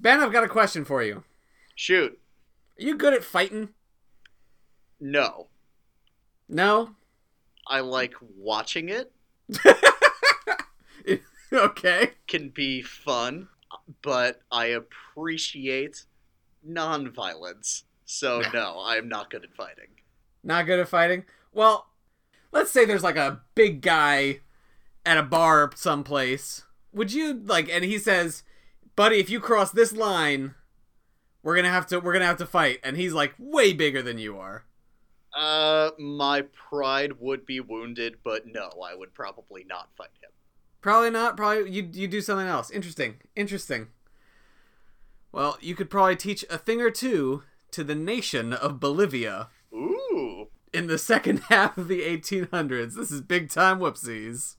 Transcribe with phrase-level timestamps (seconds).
[0.00, 1.24] Ben, I've got a question for you.
[1.74, 2.18] Shoot.
[2.78, 3.68] Are you good at fighting?
[4.98, 5.48] No.
[6.48, 6.92] No?
[7.66, 9.12] I like watching it.
[11.52, 12.12] okay.
[12.26, 13.48] Can be fun,
[14.00, 16.04] but I appreciate
[16.64, 17.84] non-violence.
[18.06, 19.84] So no, I am not good at fighting.
[20.42, 21.24] Not good at fighting?
[21.52, 21.88] Well,
[22.52, 24.40] let's say there's like a big guy
[25.04, 26.64] at a bar someplace.
[26.92, 28.44] Would you like and he says,
[29.00, 30.56] "Buddy, if you cross this line,
[31.42, 34.18] we're to have to we're to have to fight." And he's like way bigger than
[34.18, 34.66] you are.
[35.34, 40.28] Uh, my pride would be wounded, but no, I would probably not fight him.
[40.82, 41.34] Probably not.
[41.34, 42.70] Probably you you do something else.
[42.70, 43.22] Interesting.
[43.34, 43.86] Interesting.
[45.32, 50.48] Well, you could probably teach a thing or two to the nation of Bolivia Ooh.
[50.74, 52.96] in the second half of the 1800s.
[52.96, 54.56] This is big time whoopsies.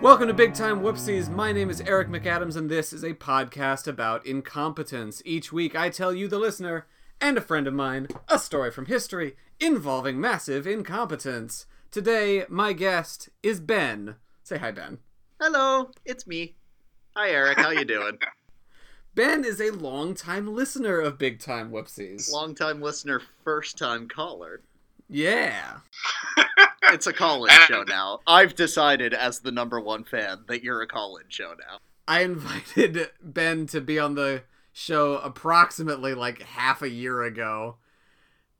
[0.00, 1.28] Welcome to Big Time Whoopsies.
[1.28, 5.20] My name is Eric McAdams, and this is a podcast about incompetence.
[5.26, 6.86] Each week, I tell you, the listener,
[7.20, 11.66] and a friend of mine, a story from history involving massive incompetence.
[11.90, 14.16] Today, my guest is Ben.
[14.42, 15.00] Say hi, Ben.
[15.38, 16.54] Hello, it's me.
[17.14, 17.58] Hi, Eric.
[17.58, 18.18] How you doing?
[19.14, 22.32] Ben is a longtime listener of Big Time Whoopsies.
[22.32, 24.62] Long-time listener, first-time caller.
[25.10, 25.80] Yeah.
[26.94, 28.20] It's a call-in show now.
[28.26, 31.78] I've decided, as the number one fan, that you're a call-in show now.
[32.08, 37.76] I invited Ben to be on the show approximately like half a year ago.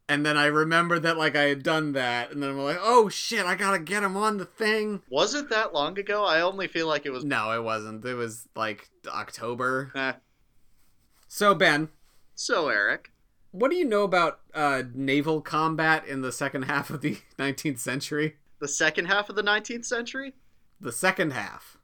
[0.08, 3.08] And then I remembered that like I had done that, and then I'm like, oh
[3.08, 5.02] shit, I gotta get him on the thing.
[5.08, 6.24] Was it that long ago?
[6.24, 7.24] I only feel like it was.
[7.24, 8.04] No, it wasn't.
[8.04, 9.92] It was like October.
[9.94, 10.12] Eh.
[11.28, 11.90] So Ben,
[12.34, 13.12] So, Eric,
[13.52, 17.78] what do you know about uh, naval combat in the second half of the 19th
[17.78, 18.36] century?
[18.60, 20.34] the second half of the 19th century,
[20.80, 21.78] The second half.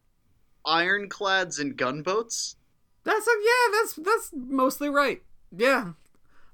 [0.65, 2.57] ironclads and gunboats.
[3.05, 5.23] That's a, yeah, that's that's mostly right.
[5.57, 5.93] Yeah.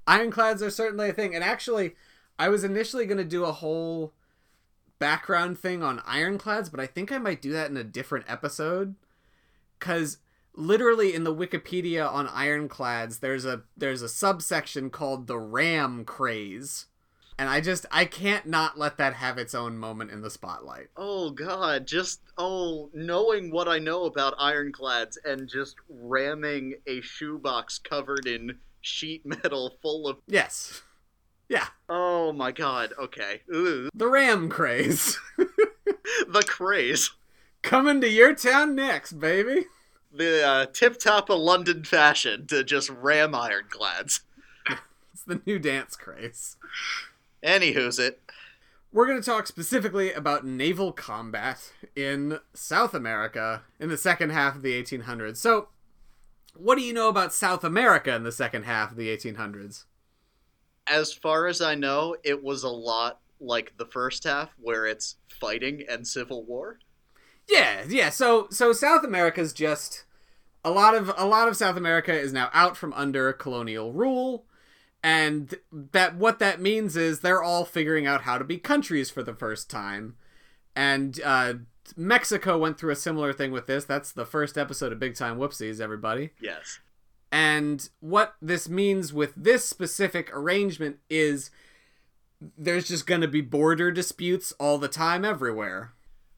[0.06, 1.34] Ironclads are certainly a thing.
[1.34, 1.96] And actually,
[2.38, 4.12] I was initially going to do a whole
[4.98, 8.94] background thing on ironclads, but I think I might do that in a different episode
[9.80, 10.18] cuz
[10.54, 16.86] literally in the Wikipedia on ironclads, there's a there's a subsection called the ram craze.
[17.38, 20.88] And I just I can't not let that have its own moment in the spotlight.
[20.96, 27.78] Oh god, just oh, knowing what I know about ironclads and just ramming a shoebox
[27.78, 30.82] covered in sheet metal full of Yes.
[31.48, 33.42] Yeah, Oh my god, okay.
[33.52, 33.90] Ugh.
[33.92, 35.18] the ram craze.
[36.28, 37.10] The craze.
[37.62, 39.66] Coming to your town next, baby.
[40.14, 44.20] The uh, tip top of London fashion to just ram ironclads.
[45.12, 46.56] It's the new dance craze.
[47.42, 48.20] Anywho's it.
[48.92, 54.56] We're going to talk specifically about naval combat in South America in the second half
[54.56, 55.38] of the 1800s.
[55.38, 55.68] So,
[56.54, 59.84] what do you know about South America in the second half of the 1800s?
[60.86, 65.16] As far as I know, it was a lot like the first half where it's
[65.40, 66.78] fighting and civil war.
[67.48, 68.10] Yeah, yeah.
[68.10, 70.04] So, so South America's just
[70.64, 74.46] a lot of a lot of South America is now out from under colonial rule,
[75.02, 79.22] and that what that means is they're all figuring out how to be countries for
[79.22, 80.14] the first time,
[80.76, 81.54] and uh,
[81.96, 83.84] Mexico went through a similar thing with this.
[83.84, 86.30] That's the first episode of Big Time Whoopsies, everybody.
[86.40, 86.78] Yes.
[87.30, 91.50] And what this means with this specific arrangement is
[92.58, 95.92] there's just going to be border disputes all the time everywhere.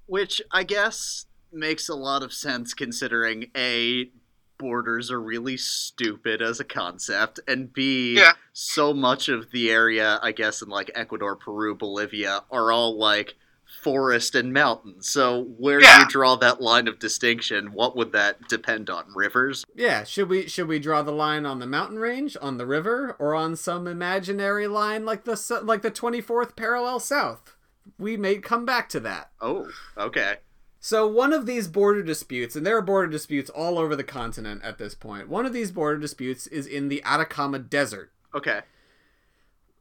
[0.06, 4.10] Which I guess makes a lot of sense considering A,
[4.59, 8.33] borders are really stupid as a concept, and B, Yeah.
[8.53, 13.34] so much of the area, I guess, in like Ecuador, Peru, Bolivia, are all like
[13.83, 15.09] forest and mountains.
[15.09, 17.72] So where do you draw that line of distinction?
[17.72, 19.04] What would that depend on?
[19.15, 19.65] Rivers?
[19.74, 23.16] Yeah, should we should we draw the line on the mountain range, on the river,
[23.18, 27.53] or on some imaginary line like the like the 24th parallel south?
[27.98, 29.31] We may come back to that.
[29.41, 30.36] Oh, okay.
[30.81, 34.63] So one of these border disputes, and there are border disputes all over the continent
[34.63, 35.28] at this point.
[35.28, 38.13] One of these border disputes is in the Atacama Desert.
[38.34, 38.60] Okay.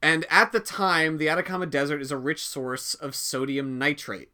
[0.01, 4.29] And at the time, the Atacama Desert is a rich source of sodium nitrate.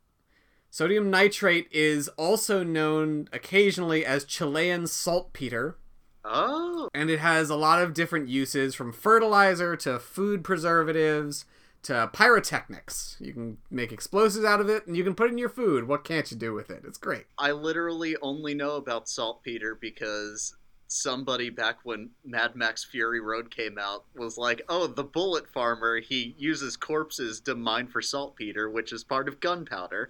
[0.72, 5.78] Sodium nitrate is also known occasionally as Chilean saltpeter,
[6.24, 11.46] Oh, and it has a lot of different uses from fertilizer to food preservatives
[11.84, 13.18] to pyrotechnics.
[13.20, 15.88] You can make explosives out of it and you can put it in your food.
[15.88, 16.84] What can't you do with it?
[16.86, 17.26] It's great.
[17.38, 20.56] I literally only know about saltpeter because
[20.88, 26.00] somebody back when Mad Max Fury Road came out was like, "Oh, the bullet farmer,
[26.00, 30.10] he uses corpses to mine for saltpeter, which is part of gunpowder."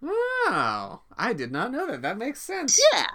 [0.00, 2.02] Wow, I did not know that.
[2.02, 2.80] That makes sense.
[2.92, 3.06] Yeah,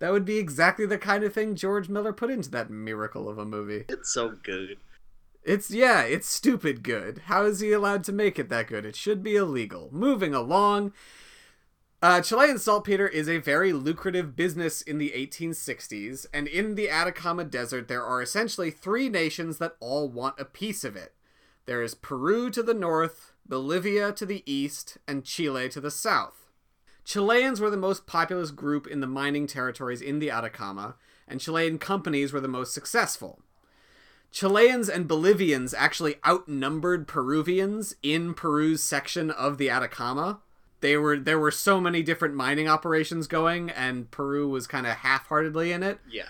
[0.00, 3.38] That would be exactly the kind of thing George Miller put into that miracle of
[3.38, 3.84] a movie.
[3.88, 4.76] it's so good.
[5.50, 7.22] It's yeah, it's stupid good.
[7.24, 8.86] How is he allowed to make it that good?
[8.86, 9.88] It should be illegal.
[9.90, 10.92] Moving along.
[12.00, 17.42] Uh, Chilean saltpeter is a very lucrative business in the 1860s, and in the Atacama
[17.42, 21.14] Desert, there are essentially three nations that all want a piece of it.
[21.66, 26.48] There is Peru to the north, Bolivia to the east, and Chile to the south.
[27.04, 30.94] Chileans were the most populous group in the mining territories in the Atacama,
[31.26, 33.42] and Chilean companies were the most successful.
[34.30, 40.40] Chileans and Bolivians actually outnumbered Peruvians in Peru's section of the Atacama.
[40.80, 44.94] They were there were so many different mining operations going and Peru was kind of
[44.98, 45.98] half-heartedly in it.
[46.08, 46.28] Yeah,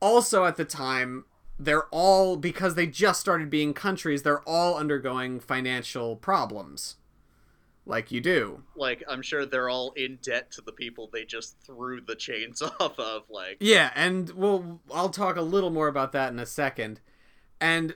[0.00, 1.24] Also at the time,
[1.58, 6.96] they're all because they just started being countries, they're all undergoing financial problems.
[7.88, 8.64] Like you do.
[8.74, 12.60] like I'm sure they're all in debt to the people they just threw the chains
[12.80, 13.22] off of.
[13.30, 17.00] Like, Yeah, and well, I'll talk a little more about that in a second.
[17.60, 17.94] And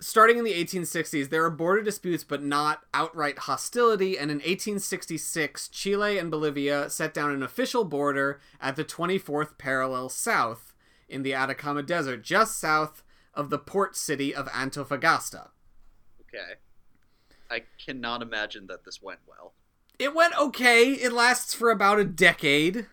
[0.00, 4.16] starting in the 1860s, there are border disputes, but not outright hostility.
[4.16, 10.08] And in 1866, Chile and Bolivia set down an official border at the 24th parallel
[10.08, 10.74] south
[11.08, 13.02] in the Atacama Desert, just south
[13.34, 15.48] of the port city of Antofagasta.
[16.20, 16.54] okay,
[17.50, 19.54] I cannot imagine that this went well.
[19.98, 20.92] It went okay.
[20.92, 22.86] It lasts for about a decade.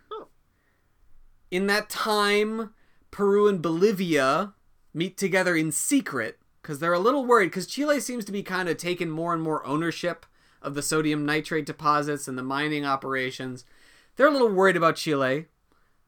[1.52, 2.74] In that time,
[3.12, 4.54] Peru and Bolivia
[4.94, 8.68] meet together in secret because they're a little worried because Chile seems to be kind
[8.68, 10.26] of taking more and more ownership
[10.62, 13.66] of the sodium nitrate deposits and the mining operations.
[14.16, 15.46] They're a little worried about Chile.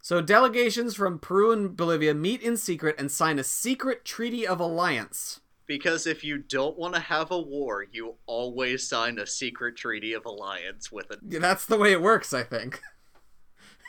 [0.01, 4.59] So delegations from Peru and Bolivia meet in secret and sign a secret treaty of
[4.59, 5.41] alliance.
[5.67, 10.13] Because if you don't want to have a war, you always sign a secret treaty
[10.13, 11.19] of alliance with it.
[11.27, 12.81] Yeah, That's the way it works, I think.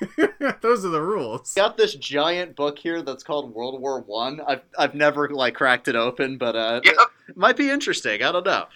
[0.60, 1.54] Those are the rules.
[1.54, 4.40] Got this giant book here that's called World War One.
[4.46, 6.94] I've I've never like cracked it open, but uh, Yep.
[7.28, 8.22] it might be interesting.
[8.22, 8.66] I don't know.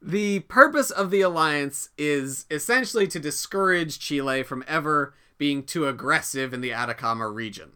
[0.00, 6.52] The purpose of the alliance is essentially to discourage Chile from ever being too aggressive
[6.52, 7.72] in the Atacama region.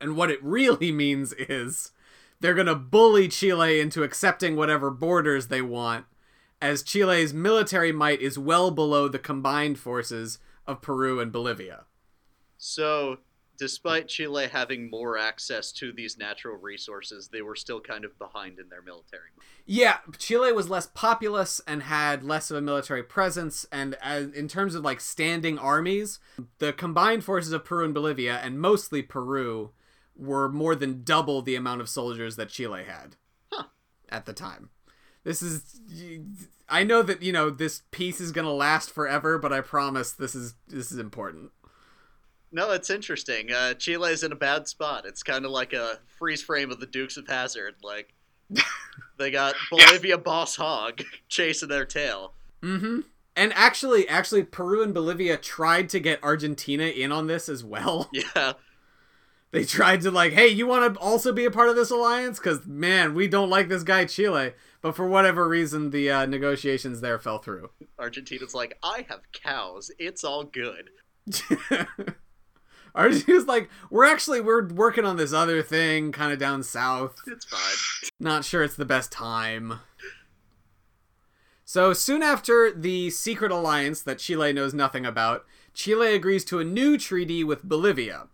[0.00, 1.90] And what it really means is
[2.40, 6.06] they're going to bully Chile into accepting whatever borders they want,
[6.60, 11.84] as Chile's military might is well below the combined forces of Peru and Bolivia.
[12.58, 13.18] So,
[13.58, 18.58] despite Chile having more access to these natural resources, they were still kind of behind
[18.58, 19.30] in their military.
[19.64, 23.66] Yeah, Chile was less populous and had less of a military presence.
[23.70, 26.18] And as, in terms of like standing armies,
[26.58, 29.70] the combined forces of Peru and Bolivia, and mostly Peru,
[30.16, 33.16] were more than double the amount of soldiers that Chile had
[33.52, 33.64] Huh.
[34.08, 34.70] at the time.
[35.24, 35.80] This is.
[36.68, 40.34] I know that you know this piece is gonna last forever, but I promise this
[40.34, 41.50] is this is important.
[42.52, 43.52] No, it's interesting.
[43.52, 45.04] Uh, Chile's in a bad spot.
[45.04, 47.74] It's kind of like a freeze frame of the Dukes of Hazzard.
[47.82, 48.14] Like
[49.18, 52.32] they got Bolivia Boss Hog chasing their tail.
[52.62, 53.00] Mm-hmm.
[53.34, 58.10] And actually, actually, Peru and Bolivia tried to get Argentina in on this as well.
[58.12, 58.54] Yeah,
[59.56, 62.38] They tried to like, hey, you want to also be a part of this alliance?
[62.38, 64.52] Because man, we don't like this guy Chile.
[64.82, 67.70] But for whatever reason, the uh, negotiations there fell through.
[67.98, 69.90] Argentina's like, I have cows.
[69.98, 70.90] It's all good.
[72.94, 77.16] Argentina's like, we're actually we're working on this other thing, kind of down south.
[77.26, 78.10] It's fine.
[78.20, 79.80] Not sure it's the best time.
[81.64, 86.64] So soon after the secret alliance that Chile knows nothing about, Chile agrees to a
[86.64, 88.26] new treaty with Bolivia.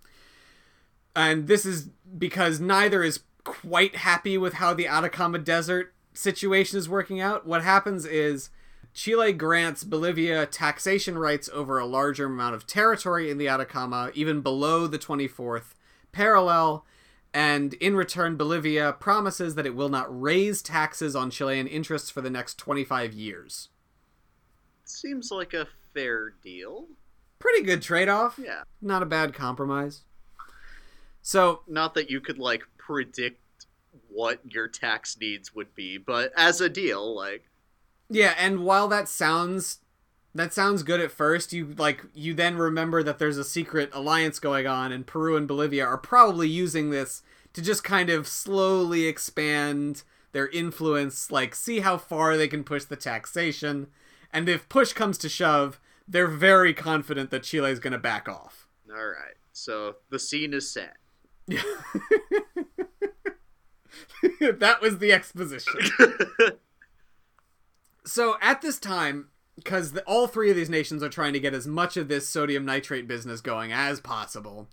[1.14, 6.88] And this is because neither is quite happy with how the Atacama Desert situation is
[6.88, 7.46] working out.
[7.46, 8.50] What happens is
[8.94, 14.40] Chile grants Bolivia taxation rights over a larger amount of territory in the Atacama, even
[14.40, 15.74] below the 24th
[16.12, 16.84] parallel,
[17.34, 22.20] and in return, Bolivia promises that it will not raise taxes on Chilean interests for
[22.20, 23.70] the next 25 years.
[24.84, 26.88] Seems like a fair deal.
[27.38, 28.38] Pretty good trade off.
[28.42, 28.64] Yeah.
[28.82, 30.02] Not a bad compromise.
[31.22, 33.40] So, Not that you could like predict
[34.08, 37.48] what your tax needs would be, but as a deal, like
[38.10, 39.78] yeah, and while that sounds
[40.34, 41.52] that sounds good at first.
[41.52, 45.48] You like you then remember that there's a secret alliance going on and Peru and
[45.48, 50.02] Bolivia are probably using this to just kind of slowly expand
[50.32, 53.88] their influence, like see how far they can push the taxation.
[54.32, 58.28] And if push comes to shove, they're very confident that Chile is going to back
[58.28, 58.66] off.
[58.90, 59.36] All right.
[59.52, 60.96] So the scene is set.
[64.40, 65.80] that was the exposition.
[68.04, 71.66] so at this time, because all three of these nations are trying to get as
[71.66, 74.68] much of this sodium nitrate business going as possible,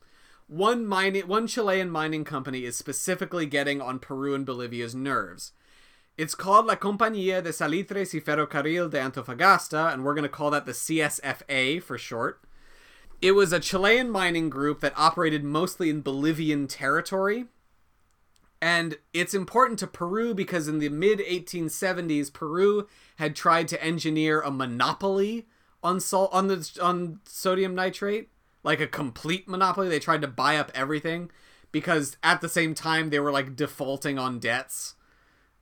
[0.48, 5.52] one mining, one Chilean mining company is specifically getting on Peru and Bolivia's nerves.
[6.18, 10.52] It's called La Compañía de Salitres y Ferrocarril de Antofagasta, and we're going to call
[10.52, 12.42] that the CSFA for short.
[13.22, 17.46] It was a Chilean mining group that operated mostly in Bolivian territory.
[18.62, 24.42] And it's important to Peru because in the mid 1870s, Peru had tried to engineer
[24.42, 25.48] a monopoly
[25.82, 28.30] on salt on the on sodium nitrate,
[28.64, 29.88] like a complete monopoly.
[29.88, 31.32] They tried to buy up everything
[31.72, 34.96] because at the same time they were like defaulting on debts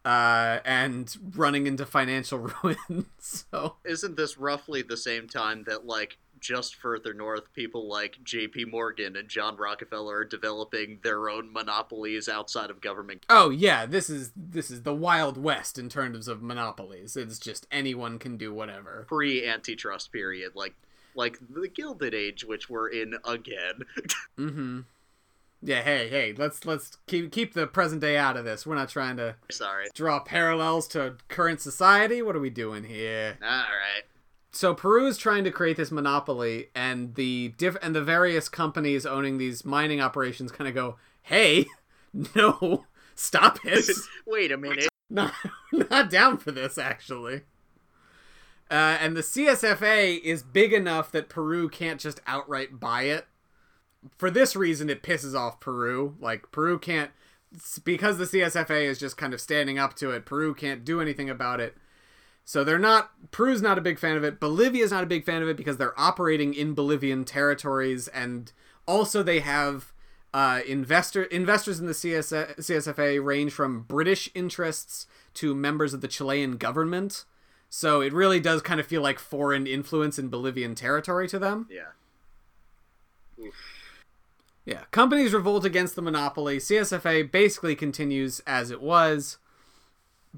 [0.06, 3.06] uh, and running into financial ruin.
[3.20, 8.66] so isn't this roughly the same time that like just further north, people like J.P.
[8.66, 13.26] Morgan and John Rockefeller are developing their own monopolies outside of government.
[13.30, 17.16] Oh yeah, this is this is the Wild West in terms of monopolies.
[17.16, 19.06] It's just anyone can do whatever.
[19.08, 20.76] Pre antitrust period, like
[21.16, 23.82] like the Gilded Age, which we're in again.
[24.38, 24.80] mm-hmm.
[25.64, 28.66] Yeah, hey, hey, let's let's keep keep the present day out of this.
[28.66, 32.22] We're not trying to sorry draw parallels to current society.
[32.22, 33.38] What are we doing here?
[33.42, 34.04] All right
[34.58, 39.06] so Peru is trying to create this monopoly, and the diff- and the various companies
[39.06, 41.68] owning these mining operations kind of go, "Hey,
[42.36, 43.86] no, stop it!
[44.26, 45.34] Wait a minute, not
[45.72, 47.42] not down for this actually."
[48.70, 53.28] Uh, and the CSFA is big enough that Peru can't just outright buy it.
[54.18, 56.16] For this reason, it pisses off Peru.
[56.20, 57.12] Like Peru can't
[57.84, 60.26] because the CSFA is just kind of standing up to it.
[60.26, 61.78] Peru can't do anything about it
[62.48, 64.40] so they're not Peru's not a big fan of it.
[64.40, 68.54] Bolivia's not a big fan of it because they're operating in Bolivian territories and
[68.88, 69.92] also they have
[70.34, 76.08] uh, investor investors in the CS, CSFA range from British interests to members of the
[76.08, 77.26] Chilean government.
[77.70, 81.68] So it really does kind of feel like foreign influence in Bolivian territory to them.
[81.70, 83.44] Yeah.
[83.46, 83.56] Oof.
[84.64, 84.84] Yeah.
[84.92, 86.60] Companies revolt against the monopoly.
[86.60, 89.38] CSFA basically continues as it was.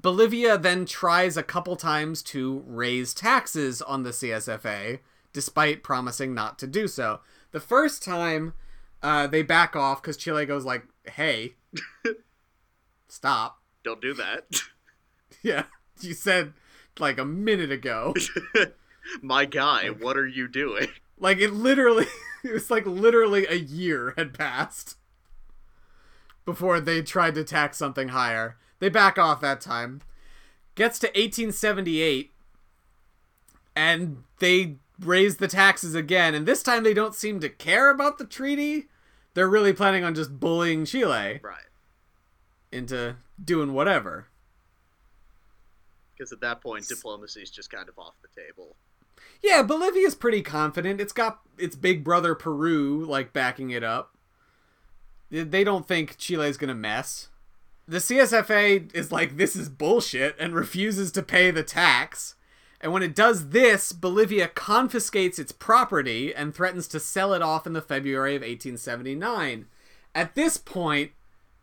[0.00, 5.00] Bolivia then tries a couple times to raise taxes on the CSFA,
[5.32, 7.20] despite promising not to do so.
[7.52, 8.54] The first time,
[9.02, 11.54] uh, they back off because Chile goes like, "Hey,
[13.08, 13.60] stop!
[13.82, 14.44] Don't do that."
[15.42, 15.64] yeah,
[16.00, 16.54] you said
[16.98, 18.14] like a minute ago.
[19.22, 20.88] My guy, what are you doing?
[21.18, 22.06] Like it literally,
[22.44, 24.96] it was like literally a year had passed
[26.44, 28.56] before they tried to tax something higher.
[28.80, 30.00] They back off that time.
[30.74, 32.32] Gets to 1878,
[33.76, 36.34] and they raise the taxes again.
[36.34, 38.88] And this time they don't seem to care about the treaty.
[39.34, 41.40] They're really planning on just bullying Chile.
[41.42, 41.68] Right.
[42.72, 44.28] Into doing whatever.
[46.12, 48.76] Because at that point, diplomacy is just kind of off the table.
[49.42, 51.00] Yeah, Bolivia's pretty confident.
[51.00, 54.16] It's got its big brother Peru like backing it up.
[55.30, 57.29] They don't think Chile's gonna mess
[57.90, 62.36] the CSFA is like, this is bullshit and refuses to pay the tax.
[62.80, 67.66] And when it does this, Bolivia confiscates its property and threatens to sell it off
[67.66, 69.66] in the February of 1879.
[70.14, 71.10] At this point,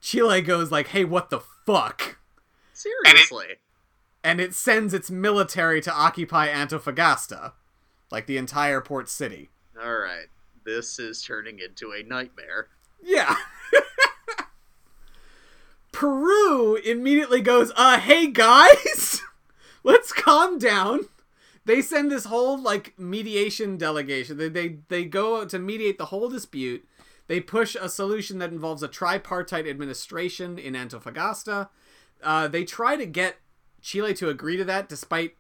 [0.02, 2.20] Chile goes like, "Hey, what the fuck?"
[2.74, 3.56] Seriously.
[4.22, 7.54] And it sends its military to occupy Antofagasta,
[8.12, 9.50] like the entire port city.
[9.82, 10.28] All right.
[10.66, 12.68] This is turning into a nightmare.
[13.02, 13.38] Yeah.
[15.92, 19.22] Peru immediately goes, uh, hey guys,
[19.84, 21.02] let's calm down.
[21.66, 24.38] They send this whole like mediation delegation.
[24.38, 26.88] They, they they go to mediate the whole dispute.
[27.28, 31.68] They push a solution that involves a tripartite administration in Antofagasta.
[32.24, 33.38] Uh, they try to get
[33.82, 35.36] Chile to agree to that, despite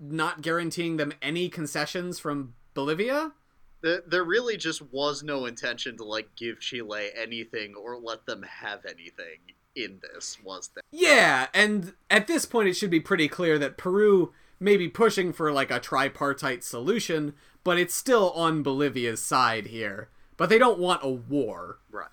[0.00, 3.32] not guaranteeing them any concessions from Bolivia.
[4.06, 8.86] There really just was no intention to like give Chile anything or let them have
[8.86, 9.40] anything
[9.74, 10.82] in this was there?
[10.90, 15.32] Yeah, and at this point it should be pretty clear that Peru may be pushing
[15.32, 20.08] for like a tripartite solution, but it's still on Bolivia's side here.
[20.36, 21.78] But they don't want a war.
[21.90, 22.08] Right.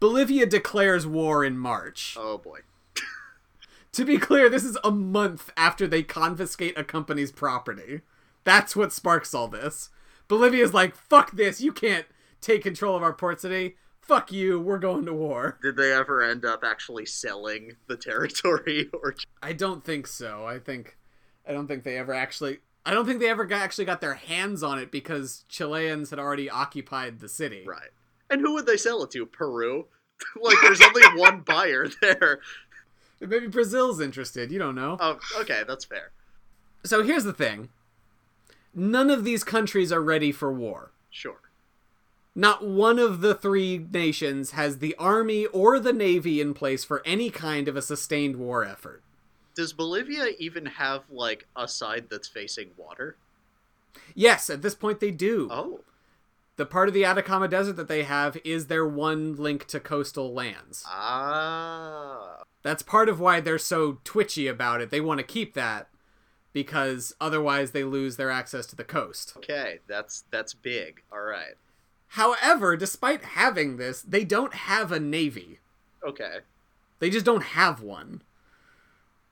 [0.00, 2.16] Bolivia declares war in March.
[2.18, 2.60] Oh boy.
[3.92, 8.02] to be clear, this is a month after they confiscate a company's property.
[8.44, 9.90] That's what sparks all this.
[10.28, 12.06] Bolivia's like, fuck this, you can't
[12.40, 13.76] take control of our port city.
[14.00, 15.58] Fuck you, we're going to war.
[15.62, 20.46] Did they ever end up actually selling the territory or I don't think so.
[20.46, 20.96] I think
[21.46, 24.14] I don't think they ever actually I don't think they ever got, actually got their
[24.14, 27.64] hands on it because Chileans had already occupied the city.
[27.66, 27.90] right?
[28.30, 29.26] And who would they sell it to?
[29.26, 29.86] Peru?
[30.42, 32.40] like there's only one buyer there.
[33.20, 34.96] Maybe Brazil's interested, you don't know.
[35.00, 36.12] Oh, okay, that's fair.
[36.84, 37.68] So here's the thing.
[38.78, 40.92] None of these countries are ready for war.
[41.10, 41.40] Sure.
[42.34, 47.02] Not one of the three nations has the army or the navy in place for
[47.04, 49.02] any kind of a sustained war effort.
[49.56, 53.16] Does Bolivia even have like a side that's facing water?
[54.14, 55.48] Yes, at this point they do.
[55.50, 55.80] Oh,
[56.54, 60.32] The part of the Atacama Desert that they have is their one link to coastal
[60.32, 60.84] lands.
[60.86, 64.90] ah, That's part of why they're so twitchy about it.
[64.90, 65.88] They want to keep that
[66.52, 69.34] because otherwise they lose their access to the coast.
[69.36, 71.02] okay, that's that's big.
[71.12, 71.54] All right.
[72.12, 75.58] However, despite having this, they don't have a navy.
[76.06, 76.38] Okay.
[77.00, 78.22] They just don't have one.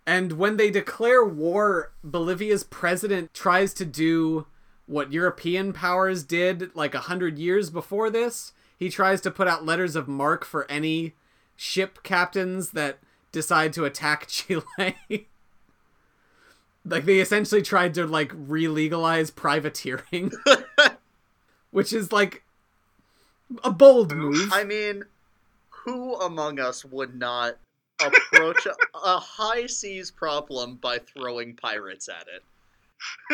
[0.07, 4.47] And when they declare war, Bolivia's president tries to do
[4.87, 8.53] what European powers did like a hundred years before this.
[8.79, 11.15] He tries to put out letters of marque for any
[11.57, 12.99] ship captains that
[13.33, 15.29] decide to attack Chile.
[16.87, 20.33] Like they essentially tried to like re-legalize privateering,
[21.71, 22.43] which is like
[23.65, 24.51] a bold move.
[24.53, 25.05] I mean,
[25.69, 27.57] who among us would not
[28.01, 32.43] approach a, a high seas problem by throwing pirates at it?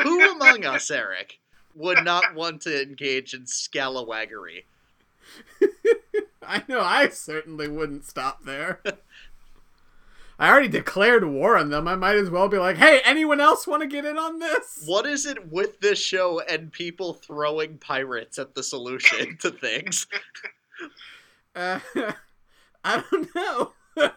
[0.03, 1.39] Who among us, Eric,
[1.75, 4.65] would not want to engage in scalawaggery?
[6.43, 8.81] I know I certainly wouldn't stop there.
[10.39, 11.87] I already declared war on them.
[11.87, 14.83] I might as well be like, hey, anyone else want to get in on this?
[14.87, 20.07] What is it with this show and people throwing pirates at the solution to things?
[21.55, 21.81] Uh,
[22.85, 23.73] I don't know.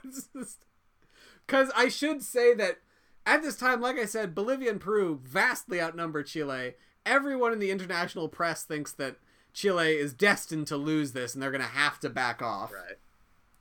[1.45, 2.79] Because I should say that
[3.23, 6.73] at this time, like I said, Bolivia and Peru vastly outnumber Chile.
[7.05, 9.17] Everyone in the international press thinks that
[9.53, 12.73] Chile is destined to lose this and they're going to have to back off.
[12.73, 12.97] Right.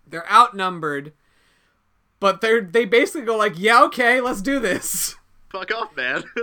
[0.07, 1.13] They're outnumbered,
[2.21, 5.17] but they're they basically go like, "Yeah, okay, let's do this."
[5.51, 6.25] Fuck off, man.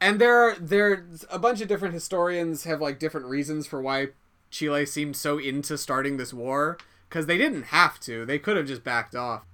[0.00, 4.08] And there are there's a bunch of different historians have like different reasons for why
[4.50, 8.24] Chile seemed so into starting this war because they didn't have to.
[8.24, 9.44] They could have just backed off.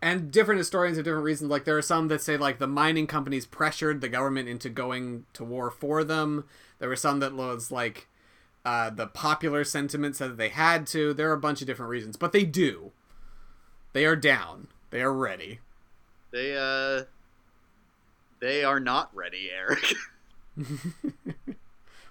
[0.00, 1.50] And different historians have different reasons.
[1.50, 5.26] Like there are some that say like the mining companies pressured the government into going
[5.32, 6.44] to war for them.
[6.78, 8.08] There were some that was like
[8.64, 11.12] uh, the popular sentiment said that they had to.
[11.12, 12.92] There are a bunch of different reasons, but they do.
[13.92, 14.68] They are down.
[14.92, 15.58] They are ready.
[16.30, 17.04] they uh
[18.38, 19.94] they are not ready, Eric.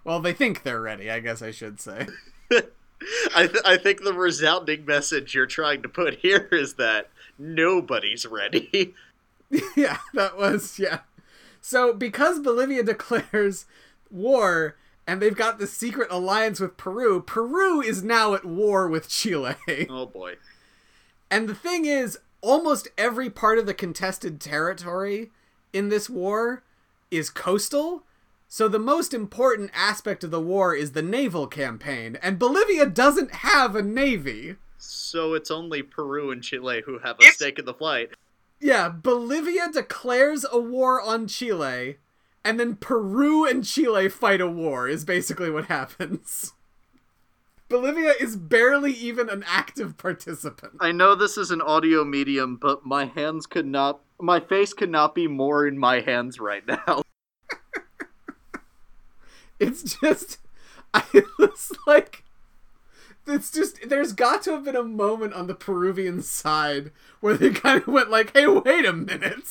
[0.04, 1.12] Well, they think they're ready.
[1.12, 2.08] I guess I should say.
[3.36, 8.26] I th- I think the resounding message you're trying to put here is that nobody's
[8.26, 8.96] ready.
[9.76, 11.02] yeah, that was yeah.
[11.62, 13.65] So because Bolivia declares
[14.10, 19.08] war and they've got this secret alliance with Peru, Peru is now at war with
[19.08, 19.56] Chile.
[19.88, 20.38] oh boy.
[21.30, 25.32] And the thing is, almost every part of the contested territory
[25.74, 26.64] in this war
[27.10, 28.04] is coastal.
[28.48, 33.32] So the most important aspect of the war is the naval campaign, and Bolivia doesn't
[33.32, 34.58] have a navy.
[34.78, 38.12] So it's only Peru and Chile who have a It's- stake in the fight.
[38.60, 41.98] Yeah, Bolivia declares a war on Chile,
[42.44, 46.54] and then Peru and Chile fight a war, is basically what happens.
[47.72, 50.74] Bolivia is barely even an active participant.
[50.80, 54.92] I know this is an audio medium, but my hands could not my face could
[54.92, 57.02] not be more in my hands right now.
[59.62, 60.40] It's just,
[60.94, 61.06] I
[61.38, 62.24] was like,
[63.28, 67.52] it's just, there's got to have been a moment on the Peruvian side where they
[67.52, 69.48] kind of went like, hey, wait a minute.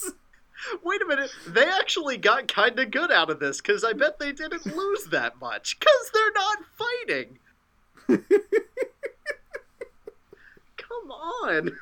[0.82, 4.18] Wait a minute, they actually got kind of good out of this because I bet
[4.18, 7.38] they didn't lose that much because they're not fighting.
[10.76, 11.70] Come on.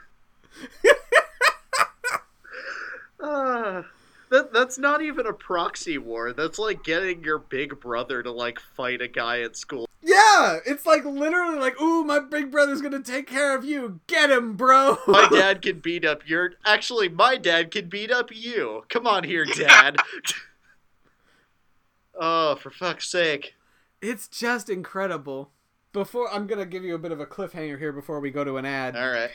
[3.20, 3.84] Ah,
[4.30, 6.32] that that's not even a proxy war.
[6.32, 9.88] That's like getting your big brother to like fight a guy at school.
[10.02, 14.00] Yeah, it's like literally like, ooh, my big brother's gonna take care of you.
[14.06, 14.98] Get him, bro.
[15.08, 16.52] My dad can beat up your.
[16.64, 18.84] Actually, my dad can beat up you.
[18.88, 19.96] Come on here, dad.
[22.14, 23.54] oh, for fuck's sake.
[24.00, 25.50] It's just incredible.
[25.92, 28.56] Before I'm gonna give you a bit of a cliffhanger here before we go to
[28.56, 28.96] an ad.
[28.96, 29.30] All right.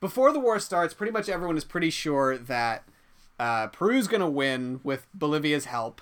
[0.00, 2.84] Before the war starts, pretty much everyone is pretty sure that
[3.38, 6.00] uh, Peru's gonna win with Bolivia's help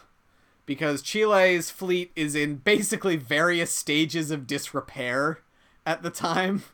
[0.65, 5.41] because Chile's fleet is in basically various stages of disrepair
[5.85, 6.63] at the time.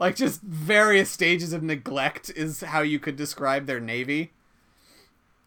[0.00, 4.30] Like just various stages of neglect is how you could describe their navy.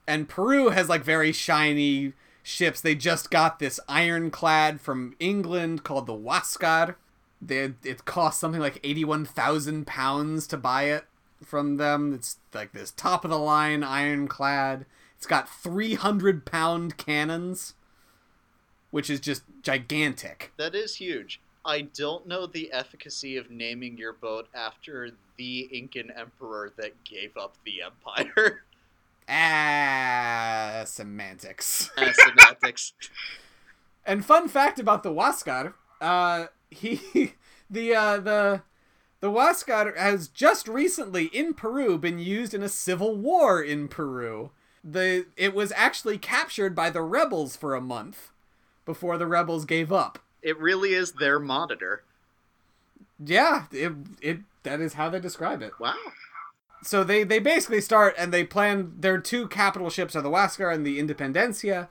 [0.06, 2.12] And Peru has like very shiny
[2.44, 2.82] ships.
[2.82, 6.96] They just got this ironclad from England called the Huascar.
[7.42, 11.06] They, it costs something like 81,000 pounds to buy it
[11.44, 12.14] from them.
[12.14, 14.86] It's like this top of the line ironclad.
[15.18, 17.74] It's got 300 pound cannons,
[18.92, 20.52] which is just gigantic.
[20.58, 21.40] That is huge.
[21.64, 27.38] I don't know the efficacy of naming your boat after the Incan emperor that gave
[27.38, 28.64] up the empire.
[29.30, 31.90] Ah, semantics.
[31.98, 32.94] Ah, semantics.
[34.04, 37.34] And fun fact about the Huascar, uh, he,
[37.70, 38.62] the, uh, the,
[39.20, 44.50] the Huascar has just recently in Peru been used in a civil war in Peru.
[44.84, 48.32] The, it was actually captured by the rebels for a month
[48.86, 50.18] before the rebels gave up.
[50.42, 52.04] It really is their monitor.
[53.24, 55.74] Yeah, it, it, that is how they describe it.
[55.80, 55.96] Wow.
[56.84, 60.74] so they they basically start and they plan their two capital ships are the Huascar
[60.74, 61.90] and the Independencia.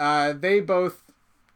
[0.00, 1.02] Uh, they both,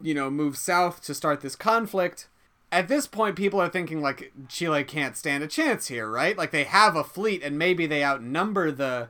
[0.02, 2.28] you know, move south to start this conflict.
[2.70, 6.36] At this point, people are thinking like Chile can't stand a chance here, right?
[6.36, 9.08] Like they have a fleet and maybe they outnumber the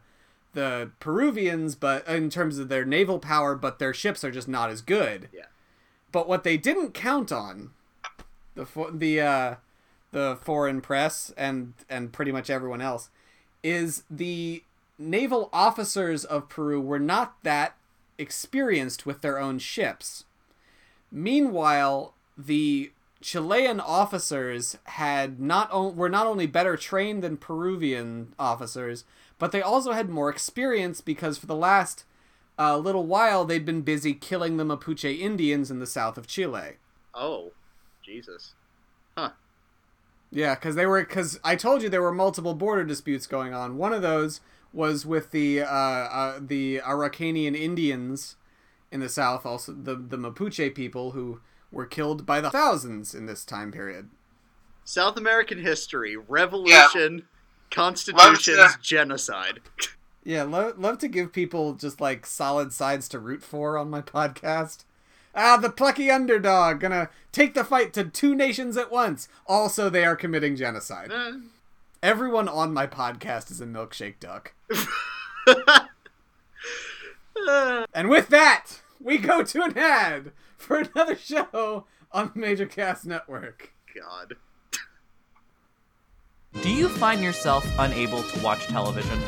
[0.55, 4.71] the Peruvians, but in terms of their naval power, but their ships are just not
[4.71, 5.29] as good.
[5.33, 5.47] Yeah.
[6.11, 7.71] But what they didn't count on,
[8.55, 9.55] the fo- the uh,
[10.13, 13.11] the foreign press and and pretty much everyone else,
[13.63, 14.63] is the
[14.99, 17.77] naval officers of Peru were not that
[18.19, 20.25] experienced with their own ships.
[21.11, 22.91] Meanwhile, the
[23.21, 29.05] Chilean officers had not o- were not only better trained than Peruvian officers,
[29.39, 32.05] but they also had more experience because for the last
[32.59, 36.77] uh, little while they'd been busy killing the Mapuche Indians in the south of Chile.
[37.15, 37.53] Oh,
[38.05, 38.55] Jesus.
[39.17, 39.31] Huh?
[40.31, 43.79] Yeah, because they were because I told you there were multiple border disputes going on.
[43.79, 44.41] One of those
[44.73, 48.37] was with the uh, uh, the Araucanian Indians
[48.93, 53.27] in the south, also the the Mapuche people who were killed by the thousands in
[53.27, 54.09] this time period.
[54.85, 57.25] South American history, revolution,
[57.71, 59.61] constitutions, to- genocide.
[60.25, 64.03] Yeah, lo- love to give people just like solid sides to root for on my
[64.03, 64.85] podcast.
[65.35, 69.29] Ah, the plucky underdog gonna take the fight to two nations at once.
[69.47, 71.11] Also, they are committing genocide.
[71.11, 71.33] Eh.
[72.03, 74.53] Everyone on my podcast is a milkshake duck.
[77.95, 78.67] And with that,
[79.01, 80.33] we go to an ad
[80.69, 83.73] for another show on the Major Cast Network.
[83.95, 84.35] God.
[86.63, 89.19] Do you find yourself unable to watch television?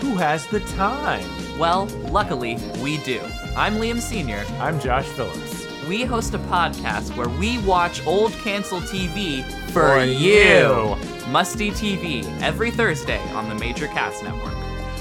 [0.00, 1.26] Who has the time?
[1.58, 3.20] Well, luckily, we do.
[3.56, 4.44] I'm Liam Sr.
[4.60, 5.66] I'm Josh Phillips.
[5.88, 10.96] We host a podcast where we watch old canceled TV for, For you.
[10.96, 10.96] you.
[11.30, 14.54] Musty TV, every Thursday on the Major Cast Network.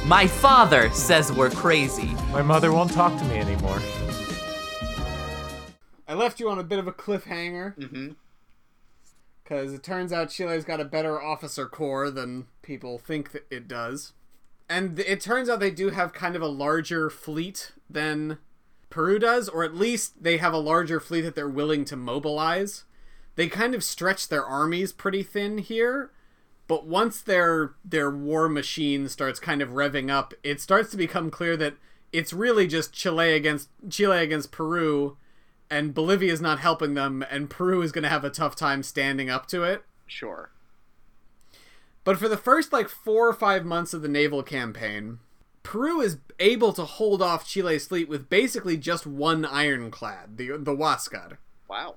[0.05, 2.15] My father says we're crazy.
[2.31, 3.79] My mother won't talk to me anymore.
[6.07, 8.11] I left you on a bit of a cliffhanger hmm
[9.43, 13.65] because it turns out Chile's got a better officer corps than people think that it
[13.65, 14.11] does.
[14.67, 18.39] And it turns out they do have kind of a larger fleet than
[18.89, 22.83] Peru does, or at least they have a larger fleet that they're willing to mobilize.
[23.37, 26.11] They kind of stretch their armies pretty thin here,
[26.67, 31.31] but once their their war machine starts kind of revving up, it starts to become
[31.31, 31.75] clear that
[32.11, 35.15] it's really just Chile against Chile against Peru,
[35.69, 38.83] and Bolivia is not helping them, and Peru is going to have a tough time
[38.83, 39.83] standing up to it.
[40.05, 40.51] Sure.
[42.03, 45.19] But for the first like four or five months of the naval campaign,
[45.63, 50.73] Peru is able to hold off Chile's fleet with basically just one ironclad, the the
[50.73, 51.37] Huascar.
[51.67, 51.95] Wow.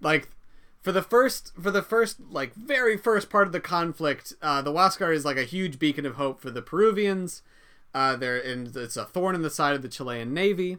[0.00, 0.30] Like
[0.80, 4.72] for the first for the first like very first part of the conflict, uh, the
[4.72, 7.42] Huascar is like a huge beacon of hope for the Peruvians.
[7.94, 10.78] Uh, there and it's a thorn in the side of the Chilean navy.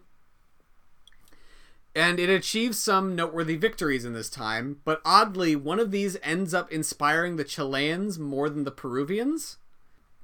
[1.96, 6.52] And it achieves some noteworthy victories in this time, but oddly, one of these ends
[6.54, 9.58] up inspiring the Chileans more than the Peruvians.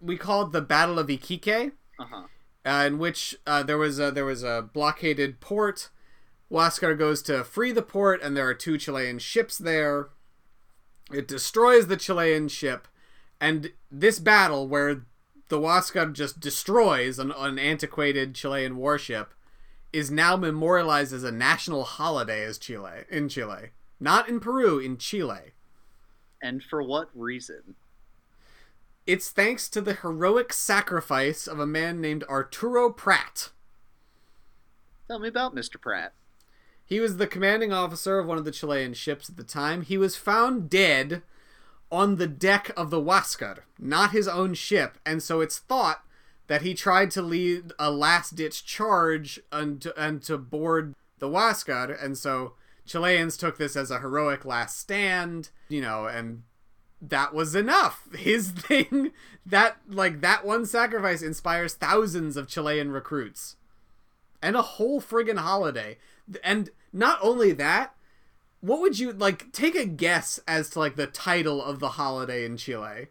[0.02, 2.24] We call it the Battle of Iquique Uh huh.
[2.66, 5.90] uh, in which uh, there was a, there was a blockaded port.
[6.52, 10.10] Huascar goes to free the port, and there are two Chilean ships there.
[11.12, 12.88] It destroys the Chilean ship,
[13.40, 15.06] and this battle, where
[15.50, 19.34] the Huascar just destroys an, an antiquated Chilean warship,
[19.92, 24.98] is now memorialized as a national holiday as Chile in Chile, not in Peru, in
[24.98, 25.54] Chile.
[26.42, 27.76] And for what reason?
[29.08, 33.50] It's thanks to the heroic sacrifice of a man named Arturo Prat.
[35.08, 35.82] Tell me about Mr.
[35.82, 36.14] Prat.
[36.86, 39.82] He was the commanding officer of one of the Chilean ships at the time.
[39.82, 41.24] He was found dead
[41.92, 46.04] on the deck of the Huáscar, not his own ship, and so it's thought
[46.50, 51.28] that he tried to lead a last ditch charge and to, and to board the
[51.28, 52.54] Huáscar, and so
[52.88, 56.42] Chileans took this as a heroic last stand, you know, and
[57.00, 58.08] that was enough.
[58.18, 59.12] His thing,
[59.46, 63.56] that, like, that one sacrifice inspires thousands of Chilean recruits.
[64.42, 66.00] And a whole friggin' holiday.
[66.44, 67.94] And not only that,
[68.62, 72.44] what would you, like, take a guess as to, like, the title of the holiday
[72.44, 73.08] in Chile?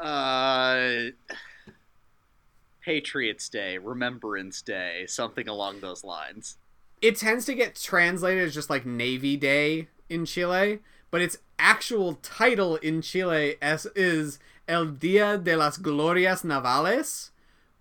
[0.00, 1.10] Uh,
[2.80, 6.56] Patriots Day, Remembrance Day, something along those lines.
[7.00, 12.14] It tends to get translated as just, like, Navy Day in Chile, but its actual
[12.14, 14.38] title in Chile as is
[14.68, 17.30] El Dia de las Glorias Navales,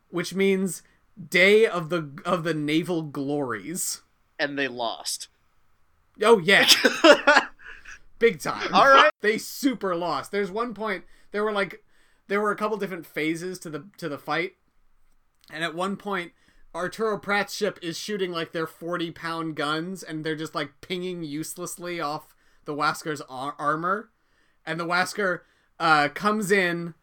[0.09, 0.81] which means
[1.29, 4.01] Day of the of the Naval Glories.
[4.39, 5.27] And they lost.
[6.21, 6.67] Oh yeah,
[8.19, 8.73] big time.
[8.73, 9.11] All right.
[9.21, 10.31] they super lost.
[10.31, 11.83] There's one point there were like
[12.27, 14.53] there were a couple different phases to the to the fight,
[15.51, 16.31] and at one point
[16.73, 21.23] Arturo Prat's ship is shooting like their 40 pound guns, and they're just like pinging
[21.23, 22.35] uselessly off
[22.65, 24.09] the Huáscar's ar- armor,
[24.65, 25.41] and the Huáscar
[25.79, 26.93] uh, comes in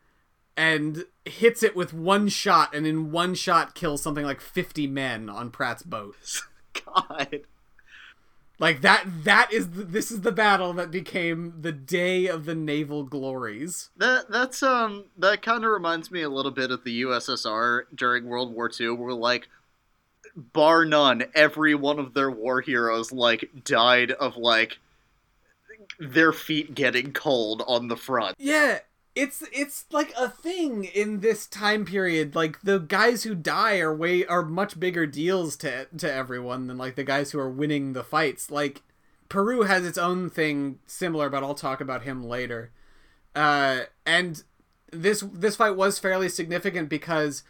[0.57, 5.29] and hits it with one shot, and in one shot kills something like 50 men
[5.29, 6.17] on Prat's boat.
[6.87, 7.41] God.
[8.59, 12.55] Like that that is the, this is the battle that became the day of the
[12.55, 13.91] naval glories.
[13.97, 18.25] That that's um that kind of reminds me a little bit of the USSR during
[18.25, 19.49] World War II, where like,
[20.35, 24.79] bar none, every one of their war heroes like died of like
[25.99, 28.37] their feet getting cold on the front.
[28.39, 28.79] Yeah,
[29.17, 32.37] it's it's like a thing in this time period.
[32.37, 36.77] Like the guys who die are way are much bigger deals to to everyone than
[36.77, 38.51] like the guys who are winning the fights.
[38.51, 38.83] Like
[39.31, 42.71] Peru has its own thing similar, but I'll talk about him later.
[43.35, 44.45] Uh, and
[44.93, 47.43] this this fight was fairly significant because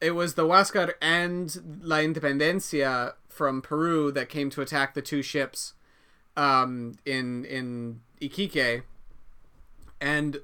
[0.00, 5.22] it was the Huáscar and La Independencia from Peru that came to attack the two
[5.22, 5.74] ships
[6.36, 8.82] um, in in Iquique,
[10.00, 10.40] and